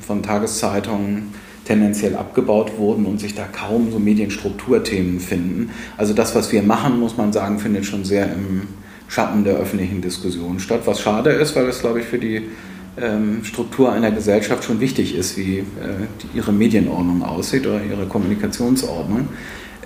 von 0.00 0.22
Tageszeitungen 0.22 1.34
tendenziell 1.64 2.14
abgebaut 2.16 2.78
wurden 2.78 3.06
und 3.06 3.20
sich 3.20 3.34
da 3.34 3.44
kaum 3.44 3.90
so 3.90 3.98
Medienstrukturthemen 3.98 5.20
finden. 5.20 5.70
Also 5.96 6.14
das, 6.14 6.34
was 6.34 6.52
wir 6.52 6.62
machen, 6.62 6.98
muss 6.98 7.16
man 7.16 7.32
sagen, 7.32 7.58
findet 7.58 7.86
schon 7.86 8.04
sehr 8.04 8.32
im 8.32 8.62
Schatten 9.08 9.44
der 9.44 9.56
öffentlichen 9.56 10.00
Diskussion 10.00 10.60
statt, 10.60 10.82
was 10.86 11.00
schade 11.00 11.30
ist, 11.30 11.54
weil 11.56 11.66
es, 11.68 11.80
glaube 11.80 12.00
ich, 12.00 12.06
für 12.06 12.18
die 12.18 12.36
ähm, 12.36 12.44
Struktur 13.42 13.92
einer 13.92 14.10
Gesellschaft 14.10 14.64
schon 14.64 14.80
wichtig 14.80 15.16
ist, 15.16 15.36
wie 15.36 15.58
äh, 15.58 15.64
ihre 16.34 16.52
Medienordnung 16.52 17.22
aussieht 17.22 17.66
oder 17.66 17.82
ihre 17.82 18.06
Kommunikationsordnung. 18.06 19.28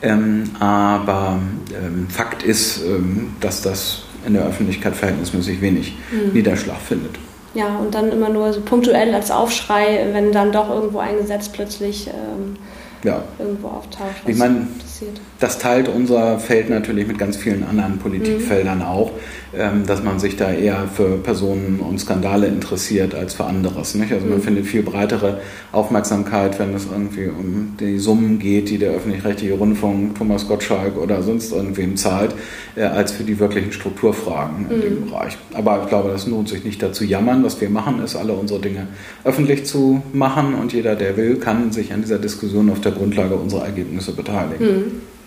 Ähm, 0.03 0.45
aber 0.61 1.41
ähm, 1.71 2.07
Fakt 2.09 2.43
ist, 2.43 2.83
ähm, 2.85 3.33
dass 3.41 3.63
das 3.63 4.03
in 4.27 4.35
der 4.35 4.47
Öffentlichkeit 4.47 4.95
verhältnismäßig 4.95 5.61
wenig 5.61 5.97
mhm. 6.13 6.33
Niederschlag 6.35 6.81
findet. 6.81 7.17
Ja, 7.55 7.79
und 7.79 7.95
dann 7.95 8.13
immer 8.13 8.29
nur 8.29 8.53
so 8.53 8.61
punktuell 8.61 9.15
als 9.15 9.31
Aufschrei, 9.31 10.07
wenn 10.13 10.33
dann 10.33 10.53
doch 10.53 10.69
irgendwo 10.69 10.99
ein 10.99 11.17
Gesetz 11.19 11.49
plötzlich 11.49 12.09
ähm, 12.09 12.57
ja. 13.03 13.23
irgendwo 13.39 13.69
auftaucht. 13.69 14.11
ich 14.27 14.37
meine, 14.37 14.67
das 15.41 15.59
teilt 15.59 15.89
unser 15.89 16.39
Feld 16.39 16.69
natürlich 16.69 17.07
mit 17.07 17.19
ganz 17.19 17.37
vielen 17.37 17.65
anderen 17.65 17.99
Politikfeldern 17.99 18.79
mhm. 18.79 18.85
auch, 18.85 19.11
ähm, 19.11 19.48
dass 19.87 20.03
man 20.03 20.19
sich 20.19 20.37
da 20.37 20.53
eher 20.53 20.89
für 20.93 21.17
Personen 21.17 21.81
und 21.81 21.99
Skandale 21.99 22.47
interessiert 22.47 23.15
als 23.15 23.35
für 23.35 23.45
anderes. 23.45 23.95
Nicht? 23.95 24.13
Also 24.13 24.27
man 24.27 24.39
mhm. 24.39 24.43
findet 24.43 24.67
viel 24.67 24.83
breitere 24.83 25.41
Aufmerksamkeit, 25.73 26.59
wenn 26.59 26.75
es 26.75 26.87
irgendwie 26.91 27.29
um 27.29 27.75
die 27.81 27.99
Summen 27.99 28.39
geht, 28.39 28.69
die 28.69 28.79
der 28.79 28.93
öffentlich-rechtliche 28.93 29.55
Rundfunk, 29.55 30.17
Thomas 30.17 30.47
Gottschalk 30.47 30.99
oder 30.99 31.23
sonst 31.23 31.53
irgendwem 31.53 31.97
zahlt, 31.97 32.35
äh, 32.77 32.83
als 32.83 33.13
für 33.13 33.25
die 33.25 33.39
wirklichen 33.39 33.73
Strukturfragen 33.73 34.67
in 34.71 34.77
mhm. 34.77 34.81
dem 34.83 35.07
Bereich. 35.07 35.39
Aber 35.55 35.81
ich 35.83 35.89
glaube, 35.89 36.11
das 36.11 36.27
lohnt 36.27 36.49
sich 36.49 36.65
nicht 36.65 36.83
dazu 36.83 37.05
jammern. 37.05 37.43
Was 37.43 37.61
wir 37.61 37.71
machen, 37.71 38.03
ist, 38.03 38.17
alle 38.17 38.35
unsere 38.35 38.61
Dinge 38.61 38.89
öffentlich 39.25 39.65
zu 39.65 40.03
machen 40.13 40.55
und 40.55 40.73
jeder, 40.73 40.95
der 40.95 41.17
will, 41.17 41.37
kann 41.37 41.73
sich 41.73 41.93
an 41.93 42.03
dieser 42.03 42.19
Diskussion 42.19 42.71
auf 42.71 42.81
der 42.81 42.93
Grundlage 42.93 43.35
unserer 43.35 43.65
Ergebnisse 43.65 44.13
beteiligen. 44.13 44.67
Mhm. 44.67 45.18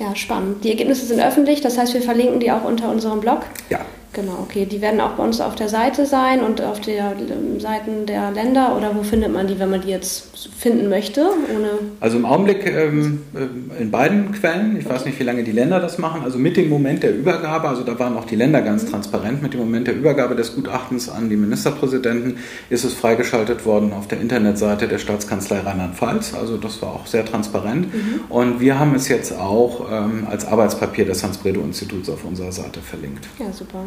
Ja, 0.00 0.16
spannend. 0.16 0.64
Die 0.64 0.70
Ergebnisse 0.70 1.04
sind 1.04 1.20
öffentlich, 1.20 1.60
das 1.60 1.76
heißt, 1.76 1.92
wir 1.92 2.00
verlinken 2.00 2.40
die 2.40 2.50
auch 2.50 2.64
unter 2.64 2.90
unserem 2.90 3.20
Blog. 3.20 3.42
Ja. 3.68 3.80
Genau, 4.12 4.38
okay. 4.42 4.66
Die 4.66 4.80
werden 4.80 5.00
auch 5.00 5.12
bei 5.12 5.22
uns 5.22 5.40
auf 5.40 5.54
der 5.54 5.68
Seite 5.68 6.04
sein 6.04 6.42
und 6.42 6.60
auf 6.60 6.80
der 6.80 7.12
ähm, 7.12 7.60
Seiten 7.60 8.06
der 8.06 8.32
Länder 8.32 8.76
oder 8.76 8.94
wo 8.96 9.04
findet 9.04 9.32
man 9.32 9.46
die, 9.46 9.60
wenn 9.60 9.70
man 9.70 9.82
die 9.82 9.88
jetzt 9.88 10.48
finden 10.48 10.88
möchte? 10.88 11.20
Ohne 11.54 11.68
also 12.00 12.16
im 12.16 12.24
Augenblick 12.24 12.66
ähm, 12.66 13.22
äh, 13.34 13.80
in 13.80 13.92
beiden 13.92 14.32
Quellen. 14.32 14.76
Ich 14.76 14.86
okay. 14.86 14.94
weiß 14.94 15.04
nicht, 15.04 15.20
wie 15.20 15.24
lange 15.24 15.44
die 15.44 15.52
Länder 15.52 15.78
das 15.78 15.98
machen. 15.98 16.22
Also 16.24 16.38
mit 16.38 16.56
dem 16.56 16.68
Moment 16.68 17.04
der 17.04 17.14
Übergabe, 17.14 17.68
also 17.68 17.84
da 17.84 17.96
waren 18.00 18.16
auch 18.16 18.24
die 18.24 18.34
Länder 18.34 18.62
ganz 18.62 18.82
mhm. 18.82 18.90
transparent, 18.90 19.42
mit 19.42 19.52
dem 19.54 19.60
Moment 19.60 19.86
der 19.86 19.94
Übergabe 19.94 20.34
des 20.34 20.56
Gutachtens 20.56 21.08
an 21.08 21.30
die 21.30 21.36
Ministerpräsidenten 21.36 22.38
ist 22.68 22.84
es 22.84 22.94
freigeschaltet 22.94 23.64
worden 23.64 23.92
auf 23.92 24.08
der 24.08 24.20
Internetseite 24.20 24.88
der 24.88 24.98
Staatskanzlei 24.98 25.60
Rheinland-Pfalz. 25.60 26.34
Also 26.34 26.56
das 26.56 26.82
war 26.82 26.94
auch 26.94 27.06
sehr 27.06 27.24
transparent. 27.24 27.94
Mhm. 27.94 28.20
Und 28.28 28.60
wir 28.60 28.76
haben 28.76 28.96
es 28.96 29.06
jetzt 29.06 29.38
auch 29.38 29.86
ähm, 29.90 30.26
als 30.28 30.46
Arbeitspapier 30.46 31.04
des 31.04 31.22
Hans-Bredow-Instituts 31.22 32.10
auf 32.10 32.24
unserer 32.24 32.50
Seite 32.50 32.80
verlinkt. 32.80 33.28
Ja, 33.38 33.52
super. 33.52 33.84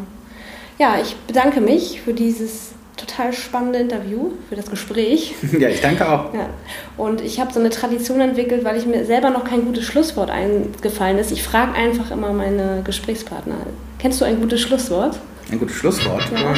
Ja, 0.78 0.96
ich 1.00 1.14
bedanke 1.26 1.60
mich 1.60 2.00
für 2.02 2.12
dieses 2.12 2.72
total 2.96 3.32
spannende 3.32 3.78
Interview, 3.78 4.30
für 4.48 4.56
das 4.56 4.70
Gespräch. 4.70 5.34
Ja, 5.58 5.68
ich 5.68 5.80
danke 5.80 6.08
auch. 6.08 6.34
Ja. 6.34 6.48
Und 6.96 7.20
ich 7.20 7.38
habe 7.40 7.52
so 7.52 7.60
eine 7.60 7.70
Tradition 7.70 8.20
entwickelt, 8.20 8.64
weil 8.64 8.76
ich 8.76 8.86
mir 8.86 9.04
selber 9.04 9.30
noch 9.30 9.44
kein 9.44 9.64
gutes 9.64 9.84
Schlusswort 9.84 10.30
eingefallen 10.30 11.18
ist. 11.18 11.30
Ich 11.30 11.42
frage 11.42 11.72
einfach 11.74 12.10
immer 12.10 12.32
meine 12.32 12.82
Gesprächspartner. 12.84 13.54
Kennst 13.98 14.20
du 14.20 14.24
ein 14.24 14.40
gutes 14.40 14.60
Schlusswort? 14.60 15.18
Ein 15.50 15.58
gutes 15.58 15.76
Schlusswort? 15.76 16.22
Ja. 16.32 16.54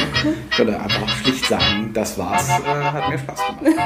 Ich 0.51 0.57
würde 0.57 0.79
einfach 0.79 1.07
schlicht 1.09 1.45
sagen, 1.45 1.91
das 1.93 2.17
war's. 2.17 2.47
Äh, 2.49 2.51
hat 2.63 3.09
mir 3.09 3.19
Spaß 3.19 3.41
gemacht. 3.59 3.75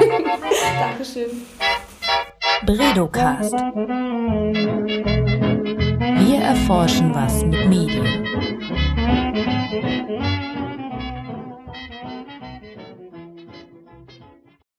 Dankeschön. 0.80 1.42
Bredocast. 2.64 3.52
Wir 6.24 6.38
erforschen 6.38 7.14
was 7.14 7.44
mit 7.44 7.68
Medien. 7.68 8.51